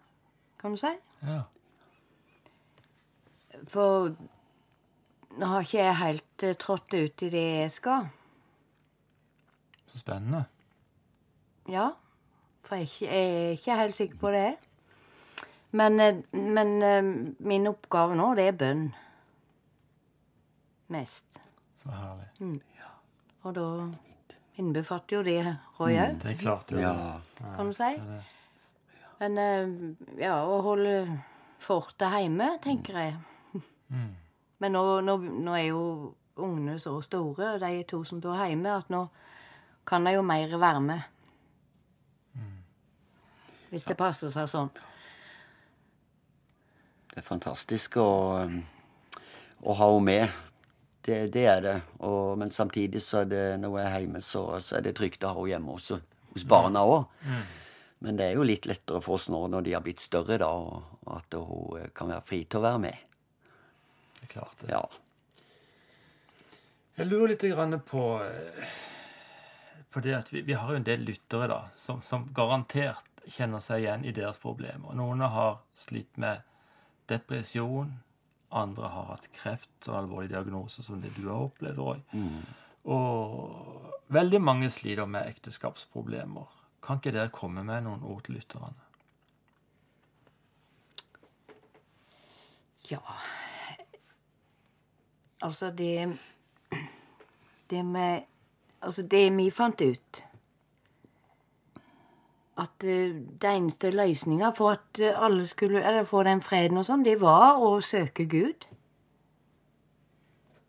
kan 0.60 0.76
du 0.76 0.82
si. 0.82 0.92
Ja. 1.24 1.44
For 3.72 4.12
nå 5.36 5.52
har 5.52 5.64
ikke 5.64 5.84
jeg 5.84 6.00
helt 6.02 6.44
uh, 6.48 6.56
trådt 6.60 6.96
ut 6.96 7.24
i 7.24 7.30
det 7.32 7.46
jeg 7.62 7.72
skal. 7.72 8.10
Så 9.92 10.02
spennende. 10.02 10.46
Ja. 11.72 11.94
For 12.66 12.82
jeg 12.82 13.10
er 13.10 13.56
ikke 13.56 13.78
helt 13.78 13.98
sikker 13.98 14.18
på 14.22 14.32
det. 14.34 14.48
Men, 15.76 16.00
eh, 16.00 16.22
men 16.32 16.82
eh, 16.84 17.04
min 17.40 17.68
oppgave 17.68 18.16
nå, 18.16 18.32
det 18.38 18.48
er 18.50 18.58
bønn. 18.60 18.88
Mest. 20.94 21.42
Så 21.84 21.92
herlig. 21.92 22.30
Mm. 22.40 22.60
Og 23.46 23.54
da 23.54 23.66
innbefatter 24.58 25.20
jo 25.20 25.24
det 25.26 25.40
Roy 25.78 25.94
òg. 25.94 26.16
Mm, 26.16 26.20
det 26.24 26.32
er 26.32 26.38
klart 26.40 26.70
det. 26.72 26.82
Ja. 26.82 26.94
Kan 27.56 27.70
du 27.70 27.76
si. 27.78 27.92
Men 29.20 29.38
eh, 29.42 29.74
ja, 30.24 30.40
å 30.42 30.62
holde 30.66 30.96
fortet 31.62 32.22
hjemme, 32.22 32.56
tenker 32.64 33.02
jeg. 33.02 33.18
Mm. 33.94 34.14
Men 34.64 34.74
nå, 34.74 34.84
nå, 35.06 35.18
nå, 35.22 35.54
er 35.54 35.68
jo 35.68 35.84
ungene 36.42 36.80
så 36.82 36.96
store, 37.06 37.56
de 37.62 37.84
to 37.88 38.02
som 38.08 38.22
bor 38.24 38.40
hjemme, 38.40 38.72
at 38.72 38.90
nå 38.92 39.06
kan 39.86 40.08
de 40.08 40.16
jo 40.16 40.24
mer 40.26 40.56
være 40.58 40.82
med 40.82 41.15
hvis 43.76 43.88
det 43.90 43.98
passer 44.00 44.32
seg 44.32 44.48
sånn. 44.48 44.70
Det 47.12 47.20
er 47.20 47.26
fantastisk 47.28 47.98
å, 48.00 48.10
å 49.60 49.76
ha 49.76 49.90
henne 49.92 50.06
med. 50.08 50.42
Det, 51.06 51.20
det, 51.36 51.44
er 51.52 51.62
det. 51.64 51.76
Og, 52.08 52.38
men 52.40 52.52
samtidig 52.56 53.02
så 53.04 53.22
er 53.22 53.30
det 53.30 53.44
når 53.62 53.78
jeg 53.82 53.90
er 53.90 54.06
hjemme, 54.06 54.22
så, 54.24 54.46
så 54.64 54.80
er 54.80 54.88
det 54.88 54.96
trygt 54.98 55.28
å 55.28 55.34
ha 55.34 55.38
henne 55.38 55.52
hjemme 55.54 55.76
også. 55.76 56.00
Hos 56.34 56.48
barna 56.48 56.84
òg. 56.88 57.06
Mm. 57.28 57.44
Men 58.06 58.20
det 58.20 58.30
er 58.30 58.40
jo 58.40 58.48
litt 58.48 58.68
lettere 58.68 59.00
for 59.04 59.20
oss 59.20 59.30
nå 59.32 59.40
når 59.52 59.66
de 59.66 59.74
har 59.76 59.84
blitt 59.84 60.04
større, 60.04 60.38
da, 60.42 60.50
og 60.52 61.12
at 61.16 61.36
hun 61.40 61.80
eh, 61.80 61.92
kan 61.96 62.12
være 62.12 62.26
fri 62.28 62.42
til 62.44 62.60
å 62.60 62.66
være 62.66 62.82
med. 62.84 63.16
Det 64.18 64.28
er 64.28 64.32
klart 64.36 64.64
det. 64.64 64.72
Ja. 64.72 64.84
Jeg 66.96 67.10
lurer 67.10 67.34
litt 67.34 67.88
på, 67.88 68.04
eh, 68.24 68.78
på 69.92 70.04
det 70.04 70.16
at 70.20 70.32
vi, 70.32 70.44
vi 70.48 70.56
har 70.60 70.72
jo 70.72 70.80
en 70.80 70.88
del 70.88 71.08
lyttere 71.08 71.48
da, 71.52 71.60
som, 71.80 72.04
som 72.08 72.28
garantert 72.36 73.15
kjenner 73.32 73.64
seg 73.64 73.84
igjen 73.84 74.06
i 74.06 74.14
deres 74.16 74.40
problemer. 74.42 74.94
Noen 74.98 75.22
har 75.22 75.60
slitt 75.78 76.18
med 76.22 76.44
depresjon. 77.10 77.94
Andre 78.56 78.90
har 78.94 79.10
hatt 79.14 79.30
kreft 79.36 79.90
og 79.90 79.98
alvorlige 80.00 80.36
diagnoser 80.36 80.86
som 80.86 81.02
det 81.02 81.12
du 81.18 81.26
har 81.28 81.48
opplevd, 81.48 81.82
Roy. 81.82 82.02
Og 82.86 83.92
veldig 84.14 84.42
mange 84.42 84.70
sliter 84.70 85.10
med 85.10 85.28
ekteskapsproblemer. 85.34 86.52
Kan 86.86 87.02
ikke 87.02 87.16
dere 87.16 87.34
komme 87.34 87.64
med 87.66 87.88
noen 87.88 88.04
ord 88.06 88.24
til 88.28 88.38
lytterne? 88.38 88.74
Ja 92.86 93.00
Altså, 95.42 95.72
det 95.72 96.18
Det 97.70 97.86
med 97.86 98.22
Altså, 98.82 99.02
det 99.02 99.38
vi 99.38 99.50
fant 99.50 99.82
ut 99.82 100.24
At 102.62 102.86
eh, 102.88 103.12
det 103.12 103.52
eneste 103.52 103.92
løsninga 103.92 104.54
for 104.56 104.78
at 104.78 105.02
eh, 105.04 105.16
alle 105.16 105.48
skulle 105.48 105.84
Eller 105.84 106.08
få 106.08 106.24
den 106.24 106.42
freden 106.42 106.80
og 106.80 106.88
sånn, 106.88 107.04
det 107.04 107.20
var 107.22 107.60
å 107.60 107.78
søke 107.84 108.26
Gud. 108.32 108.68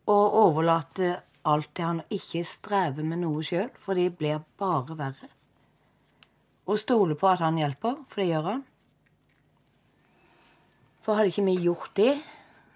Og 0.06 0.38
overlate 0.42 1.20
alt 1.46 1.70
til 1.74 1.86
han, 1.86 2.00
og 2.02 2.14
ikke 2.14 2.42
streve 2.46 3.04
med 3.06 3.22
noe 3.22 3.42
sjøl, 3.46 3.70
for 3.78 3.98
det 3.98 4.16
blir 4.18 4.42
bare 4.58 4.98
verre. 4.98 5.30
Og 6.66 6.78
stole 6.82 7.14
på 7.14 7.28
at 7.30 7.42
han 7.44 7.58
hjelper, 7.60 8.00
for 8.10 8.22
det 8.22 8.30
gjør 8.32 8.48
han. 8.50 8.64
For 11.06 11.14
hadde 11.14 11.30
ikke 11.30 11.46
vi 11.46 11.60
gjort 11.68 11.92
det, 11.94 12.16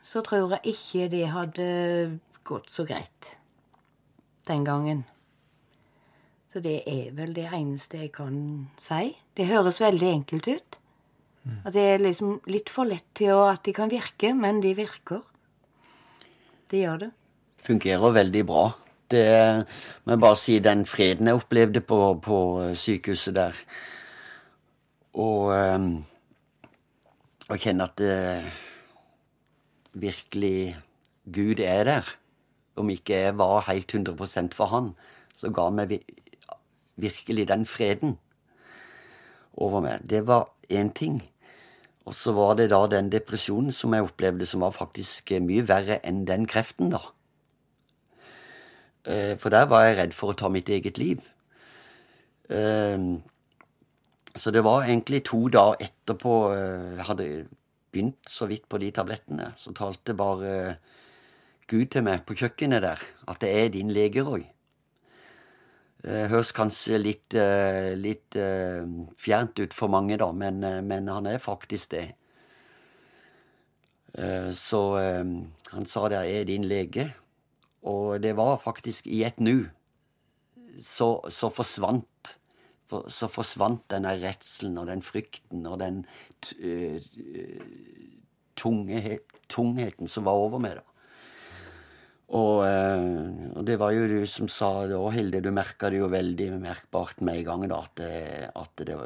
så 0.07 0.23
tror 0.23 0.55
jeg 0.55 0.77
ikke 0.77 1.09
det 1.11 1.25
hadde 1.35 1.71
gått 2.47 2.71
så 2.71 2.87
greit 2.87 3.33
den 4.47 4.63
gangen. 4.65 5.03
Så 6.51 6.61
det 6.65 6.81
er 6.91 7.13
vel 7.15 7.33
det 7.37 7.47
eneste 7.55 8.01
jeg 8.03 8.13
kan 8.17 8.37
si. 8.81 9.13
Det 9.39 9.47
høres 9.47 9.81
veldig 9.81 10.09
enkelt 10.11 10.49
ut. 10.51 10.79
At 11.65 11.73
det 11.73 11.83
er 11.95 12.03
liksom 12.03 12.41
litt 12.51 12.69
for 12.69 12.85
lett 12.91 13.07
til 13.17 13.33
å, 13.33 13.45
at 13.49 13.63
de 13.65 13.73
kan 13.75 13.91
virke, 13.91 14.33
men 14.37 14.59
de 14.61 14.75
virker. 14.77 15.23
Det 16.71 16.83
gjør 16.83 16.99
det. 17.07 17.11
fungerer 17.65 18.13
veldig 18.17 18.43
bra. 18.47 18.65
Det 19.11 19.25
må 20.05 20.13
jeg 20.15 20.21
bare 20.23 20.39
si 20.39 20.59
den 20.63 20.85
freden 20.87 21.27
jeg 21.27 21.39
opplevde 21.39 21.81
på, 21.83 21.99
på 22.23 22.37
sykehuset 22.79 23.35
der. 23.35 23.57
Og 25.19 25.51
um, 25.51 25.89
å 27.51 27.59
kjenne 27.59 27.89
at 27.89 27.97
det, 27.99 28.45
virkelig 29.99 30.77
Gud 31.31 31.61
er 31.61 31.85
der. 31.89 32.13
Om 32.79 32.91
ikke 32.95 33.19
jeg 33.27 33.39
var 33.39 33.67
helt 33.67 33.91
100% 33.93 34.55
for 34.55 34.71
han, 34.71 34.93
så 35.35 35.51
ga 35.51 35.69
meg 35.75 35.89
vi- 35.91 36.05
virkelig 37.03 37.49
den 37.49 37.67
freden 37.67 38.19
over 39.57 39.83
meg. 39.85 40.05
Det 40.11 40.27
var 40.27 40.51
én 40.71 40.93
ting. 40.95 41.21
Og 42.09 42.15
så 42.17 42.33
var 42.33 42.57
det 42.59 42.71
da 42.73 42.87
den 42.91 43.11
depresjonen 43.13 43.73
som 43.73 43.95
jeg 43.95 44.07
opplevde, 44.07 44.47
som 44.47 44.65
var 44.65 44.73
faktisk 44.75 45.33
eh, 45.33 45.43
mye 45.45 45.67
verre 45.69 46.01
enn 46.07 46.25
den 46.27 46.47
kreften, 46.49 46.91
da. 46.95 47.03
Eh, 49.07 49.37
For 49.39 49.53
der 49.53 49.69
var 49.71 49.85
jeg 49.85 49.99
redd 49.99 50.15
for 50.17 50.33
å 50.33 50.39
ta 50.39 50.49
mitt 50.49 50.69
eget 50.69 50.99
liv. 50.99 51.21
Eh, 52.49 52.99
Så 54.35 54.53
det 54.55 54.63
var 54.63 54.85
egentlig 54.87 55.25
to 55.27 55.49
dager 55.51 55.81
etterpå 55.83 56.35
jeg 56.55 57.07
hadde 57.09 57.49
begynt 57.91 58.29
så 58.31 58.47
vidt 58.47 58.69
på 58.71 58.79
de 58.79 58.93
tablettene, 58.95 59.53
så 59.59 59.73
talte 59.75 60.15
bare 60.15 60.77
Gud 61.67 61.91
til 61.91 62.05
meg 62.07 62.23
på 62.27 62.37
kjøkkenet 62.39 62.83
der 62.83 63.03
at 63.27 63.41
det 63.43 63.51
er 63.51 63.69
din 63.75 63.91
lege, 63.91 64.23
Roy. 64.23 64.45
Det 66.01 66.31
høres 66.33 66.53
kanskje 66.57 66.97
litt, 66.97 67.35
eh, 67.37 67.93
litt 67.99 68.37
eh, 68.37 68.87
fjernt 69.21 69.61
ut 69.61 69.75
for 69.77 69.93
mange, 69.93 70.17
da, 70.17 70.31
men, 70.33 70.63
eh, 70.65 70.81
men 70.81 71.09
han 71.13 71.27
er 71.29 71.39
faktisk 71.39 71.91
det. 71.93 72.07
Eh, 74.17 74.51
Så 74.57 74.81
eh, 74.99 75.25
han 75.75 75.87
sa 75.87 76.09
der 76.09 76.25
er 76.25 76.45
din 76.49 76.65
lege, 76.65 77.11
og 77.83 78.23
det 78.23 78.37
var 78.37 78.57
faktisk 78.65 79.07
i 79.07 79.25
et 79.25 79.41
nu. 79.41 79.69
Så, 80.81 81.21
så 81.29 81.51
forsvant 81.53 82.37
for, 82.89 83.09
så 83.13 83.29
forsvant 83.29 83.85
denne 83.93 84.15
redselen 84.23 84.79
og 84.81 84.89
den 84.89 85.03
frykten 85.05 85.67
og 85.69 85.81
den 85.83 86.07
eh, 86.65 86.97
tunge, 88.57 89.19
tungheten 89.49 90.09
som 90.09 90.25
var 90.25 90.41
over 90.41 90.59
meg. 90.65 90.81
da. 90.81 90.90
Og, 92.31 92.63
eh, 92.63 93.05
og 93.59 93.65
det 93.67 93.77
var 93.81 93.95
jo 93.97 94.07
du 94.07 94.21
som 94.31 94.49
sa 94.53 94.87
det 94.87 94.99
òg, 94.99 95.13
Hilde. 95.17 95.43
Du 95.43 95.51
merka 95.55 95.91
det 95.91 95.99
jo 95.99 96.11
veldig 96.13 96.53
merkbart 96.63 97.25
med 97.27 97.41
en 97.41 97.49
gang 97.49 97.67
da, 97.73 97.81
at, 97.83 98.03
at 98.55 98.85
det, 98.87 98.99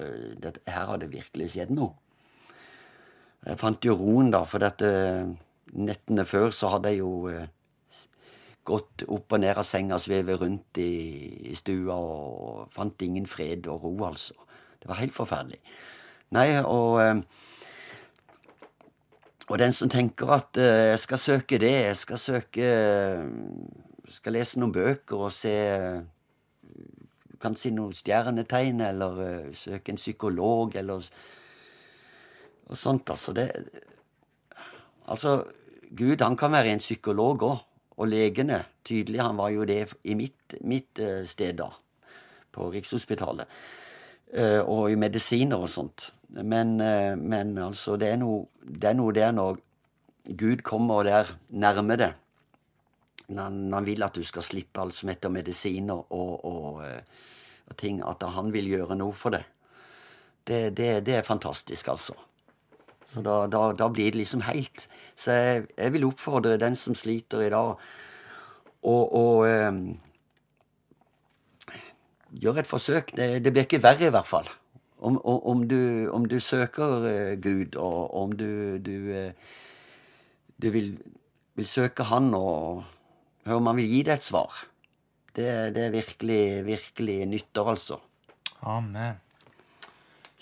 det, 0.45 0.59
her 0.69 0.91
hadde 0.93 1.13
virkelig 1.13 1.55
skjedd 1.55 1.73
noe. 1.73 1.95
Jeg 3.45 3.61
fant 3.61 3.85
jo 3.85 3.97
roen, 4.01 4.31
da, 4.33 4.45
for 4.49 4.65
dette 4.65 4.91
nettene 5.75 6.25
før 6.29 6.53
så 6.55 6.71
hadde 6.75 6.93
jeg 6.93 7.03
jo 7.03 7.29
eh, 7.33 7.49
gått 8.65 9.05
opp 9.13 9.35
og 9.37 9.43
ned 9.43 9.59
av 9.61 9.67
senga, 9.69 9.99
svevet 10.01 10.41
rundt 10.41 10.81
i, 10.81 10.93
i 11.51 11.57
stua 11.59 11.97
og 11.97 12.71
fant 12.75 13.05
ingen 13.05 13.27
fred 13.29 13.69
og 13.71 13.85
ro, 13.85 13.95
altså. 14.09 14.37
Det 14.81 14.91
var 14.91 15.01
helt 15.01 15.17
forferdelig. 15.17 15.61
Nei, 16.37 16.49
og 16.61 17.01
eh, 17.03 17.21
og 19.49 19.61
den 19.61 19.75
som 19.77 19.91
tenker 19.93 20.31
at 20.33 20.57
eh, 20.61 20.95
jeg 20.95 21.01
skal 21.03 21.21
søke 21.21 21.61
det, 21.61 21.73
jeg 21.73 21.97
skal 22.01 22.21
søke 22.21 22.65
eh, 22.65 23.25
Skal 24.15 24.37
lese 24.37 24.61
noen 24.61 24.73
bøker 24.73 25.27
og 25.27 25.33
se 25.35 25.53
eh, 25.53 26.01
Kan 27.43 27.57
si 27.61 27.75
noen 27.75 27.93
stjernetegn, 27.93 28.81
eller 28.81 29.19
uh, 29.21 29.49
søke 29.53 29.93
en 29.93 29.99
psykolog, 30.01 30.77
eller 30.81 31.03
Og 32.71 32.77
sånt, 32.77 33.11
altså. 33.11 33.35
Det 33.37 33.51
Altså, 35.05 35.45
Gud, 35.93 36.23
han 36.23 36.37
kan 36.37 36.53
være 36.53 36.73
en 36.73 36.81
psykolog 36.81 37.43
òg. 37.45 37.59
Og 38.01 38.09
legene. 38.09 38.63
Tydelig, 38.85 39.21
han 39.21 39.37
var 39.37 39.51
jo 39.53 39.67
det 39.69 39.93
i 40.05 40.15
mitt, 40.17 40.57
mitt 40.65 41.03
sted, 41.29 41.59
da. 41.61 41.69
På 42.51 42.71
Rikshospitalet. 42.73 43.45
Eh, 44.35 44.61
og 44.67 44.91
i 44.91 44.99
medisiner 44.99 45.63
og 45.63 45.71
sånt. 45.71 46.09
Men, 46.35 46.81
eh, 46.83 47.15
men 47.15 47.55
altså, 47.59 47.95
det 48.01 48.09
er, 48.11 48.19
noe, 48.19 48.49
det 48.67 48.91
er 48.91 48.97
noe 48.99 49.15
der 49.15 49.31
når 49.31 49.61
Gud 50.35 50.65
kommer 50.67 51.07
der 51.07 51.31
nærme 51.55 51.97
det. 52.01 52.11
Når 53.29 53.43
han, 53.43 53.61
han 53.73 53.87
vil 53.87 54.03
at 54.03 54.19
du 54.19 54.25
skal 54.27 54.43
slippe 54.43 54.83
alt 54.83 54.97
som 54.99 55.13
heter 55.13 55.31
medisiner 55.31 56.03
og, 56.11 56.33
og, 56.45 56.83
eh, 56.83 57.31
og 57.71 57.77
ting. 57.79 58.03
At 58.03 58.27
han 58.27 58.51
vil 58.53 58.73
gjøre 58.73 58.99
noe 58.99 59.15
for 59.15 59.37
det. 59.37 59.45
Det, 60.45 60.75
det, 60.77 60.91
det 61.07 61.21
er 61.21 61.29
fantastisk, 61.29 61.89
altså. 61.89 62.19
Så 63.07 63.23
da, 63.23 63.45
da, 63.47 63.69
da 63.77 63.89
blir 63.93 64.11
det 64.11 64.25
liksom 64.25 64.43
helt. 64.49 64.89
Så 65.15 65.37
jeg, 65.37 65.67
jeg 65.79 65.95
vil 65.95 66.09
oppfordre 66.09 66.59
den 66.59 66.75
som 66.77 66.97
sliter 66.99 67.47
i 67.47 67.53
dag, 67.55 67.77
å 68.85 69.25
eh, 72.43 72.61
et 72.61 72.69
forsøk. 72.69 73.15
Det, 73.17 73.29
det 73.45 73.53
blir 73.53 73.67
ikke 73.67 73.83
verre, 73.83 74.09
i 74.09 74.15
hvert 74.15 74.29
fall. 74.29 74.49
Om, 75.05 75.19
om, 75.25 75.41
om, 75.53 75.65
du, 75.69 76.09
om 76.15 76.27
du 76.27 76.39
søker 76.41 77.07
eh, 77.11 77.35
Gud, 77.41 77.77
og 77.77 78.15
om 78.15 78.33
du, 78.33 78.79
du, 78.79 78.95
eh, 79.13 79.33
du 80.63 80.71
vil, 80.71 80.95
vil 81.55 81.67
søke 81.69 82.07
Han, 82.09 82.33
og 82.35 82.85
hør 83.47 83.61
om 83.61 83.67
Han 83.73 83.83
vil 83.83 83.91
gi 83.91 84.03
deg 84.07 84.17
et 84.19 84.27
svar. 84.27 84.65
Det, 85.35 85.49
det 85.75 85.89
er 85.89 85.95
virkelig, 85.95 86.43
virkelig 86.67 87.19
nytter, 87.27 87.69
altså. 87.75 87.99
Amen. 88.63 89.21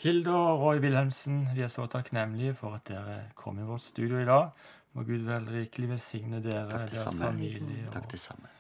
Hilde 0.03 0.35
og 0.35 0.61
Roy 0.61 0.81
Wilhelmsen, 0.83 1.45
vi 1.55 1.63
er 1.63 1.71
så 1.71 1.87
takknemlige 1.87 2.57
for 2.59 2.75
at 2.75 2.89
dere 2.91 3.21
kom 3.39 3.61
i 3.63 3.67
vårt 3.67 3.85
studio 3.87 4.19
i 4.19 4.27
dag. 4.27 4.51
Må 4.93 5.05
Gud 5.09 5.25
vel 5.25 5.47
rikelig 5.49 5.93
velsigne 5.95 6.43
dere, 6.45 6.67
Takk 6.69 6.91
deres 6.91 7.07
samme. 7.07 7.23
familie 7.25 7.87
Takk 7.93 8.09
og 8.11 8.13
det 8.13 8.21
samme. 8.21 8.51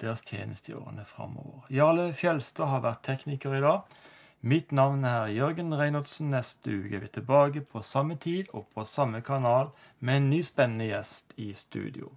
Deres 0.00 0.22
tjeneste 0.26 0.72
i 0.72 0.76
årene 0.78 1.04
framover. 1.06 1.66
Jarle 1.70 2.12
Fjelstad 2.12 2.70
har 2.70 2.84
vært 2.84 3.04
tekniker 3.06 3.56
i 3.58 3.64
dag. 3.64 3.98
Mitt 4.40 4.70
navn 4.72 5.02
er 5.04 5.32
Jørgen 5.34 5.74
Reinholdsen. 5.74 6.30
Neste 6.30 6.70
uke 6.70 6.96
er 6.96 7.02
vi 7.02 7.10
tilbake 7.10 7.64
på 7.66 7.82
samme 7.82 8.14
tid 8.16 8.52
og 8.54 8.68
på 8.74 8.84
samme 8.86 9.20
kanal 9.26 9.72
med 9.98 10.16
en 10.20 10.30
ny 10.30 10.42
spennende 10.46 10.86
gjest 10.92 11.34
i 11.36 11.50
studio. 11.52 12.12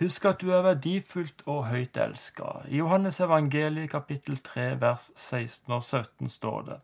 Husk 0.00 0.24
at 0.24 0.40
du 0.40 0.48
er 0.54 0.62
verdifullt 0.64 1.42
og 1.44 1.66
høyt 1.68 1.98
elska. 2.00 2.62
I 2.68 2.78
Johannes 2.78 3.18
evangeliet 3.20 3.90
kapittel 3.92 4.38
3 4.40 4.78
vers 4.80 5.10
16 5.16 5.74
og 5.76 5.82
17 5.82 6.30
står 6.30 6.62
det 6.68 6.78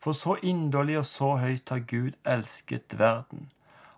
For 0.00 0.16
så 0.16 0.38
inderlig 0.40 0.96
og 1.02 1.04
så 1.04 1.34
høyt 1.42 1.68
har 1.68 1.82
Gud 1.90 2.16
elsket 2.24 2.98
verden, 2.98 3.50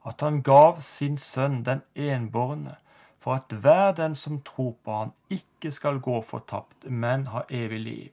at 0.03 0.21
han 0.21 0.43
gav 0.43 0.81
sin 0.81 1.19
sønn 1.19 1.63
den 1.63 1.85
enbårne, 1.95 2.80
for 3.21 3.35
at 3.35 3.53
hver 3.53 3.93
den 3.93 4.15
som 4.15 4.41
tror 4.41 4.75
på 4.85 4.97
han 4.97 5.13
ikke 5.31 5.71
skal 5.71 6.01
gå 6.01 6.23
fortapt, 6.23 6.91
men 6.91 7.27
ha 7.27 7.43
evig 7.51 7.81
liv. 7.81 8.09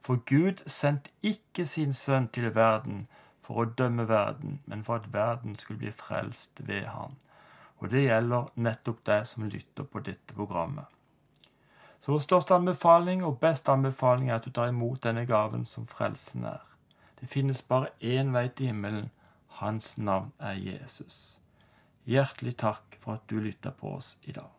For 0.00 0.16
Gud 0.16 0.62
sendte 0.66 1.10
ikke 1.22 1.66
sin 1.66 1.92
sønn 1.92 2.28
til 2.32 2.54
verden 2.54 3.06
for 3.44 3.62
å 3.62 3.70
dømme 3.78 4.08
verden, 4.08 4.60
men 4.66 4.84
for 4.84 5.02
at 5.02 5.12
verden 5.12 5.56
skulle 5.56 5.78
bli 5.78 5.92
frelst 5.92 6.62
ved 6.68 6.86
han. 6.88 7.16
Og 7.78 7.90
det 7.90 8.06
gjelder 8.06 8.48
nettopp 8.54 9.04
deg 9.04 9.26
som 9.26 9.44
lytter 9.48 9.84
på 9.84 10.00
dette 10.00 10.34
programmet. 10.34 10.86
Så 12.00 12.12
vår 12.12 12.24
største 12.24 12.54
anbefaling 12.54 13.24
og 13.24 13.38
beste 13.40 13.72
anbefaling 13.72 14.30
er 14.30 14.38
at 14.38 14.48
du 14.48 14.50
tar 14.50 14.72
imot 14.72 15.02
denne 15.04 15.26
gaven 15.28 15.66
som 15.68 15.86
frelsen 15.86 16.44
er. 16.48 16.64
Det 17.20 17.28
finnes 17.28 17.62
bare 17.62 17.90
én 18.00 18.32
vei 18.32 18.48
til 18.48 18.72
himmelen. 18.72 19.10
Hans 19.60 19.98
navn 19.98 20.32
er 20.38 20.54
Jesus. 20.56 21.37
Hjertelig 22.08 22.54
takk 22.56 22.96
for 23.02 23.18
at 23.18 23.26
du 23.28 23.36
lytta 23.44 23.68
på 23.76 23.90
oss 23.98 24.14
i 24.24 24.32
dag. 24.32 24.57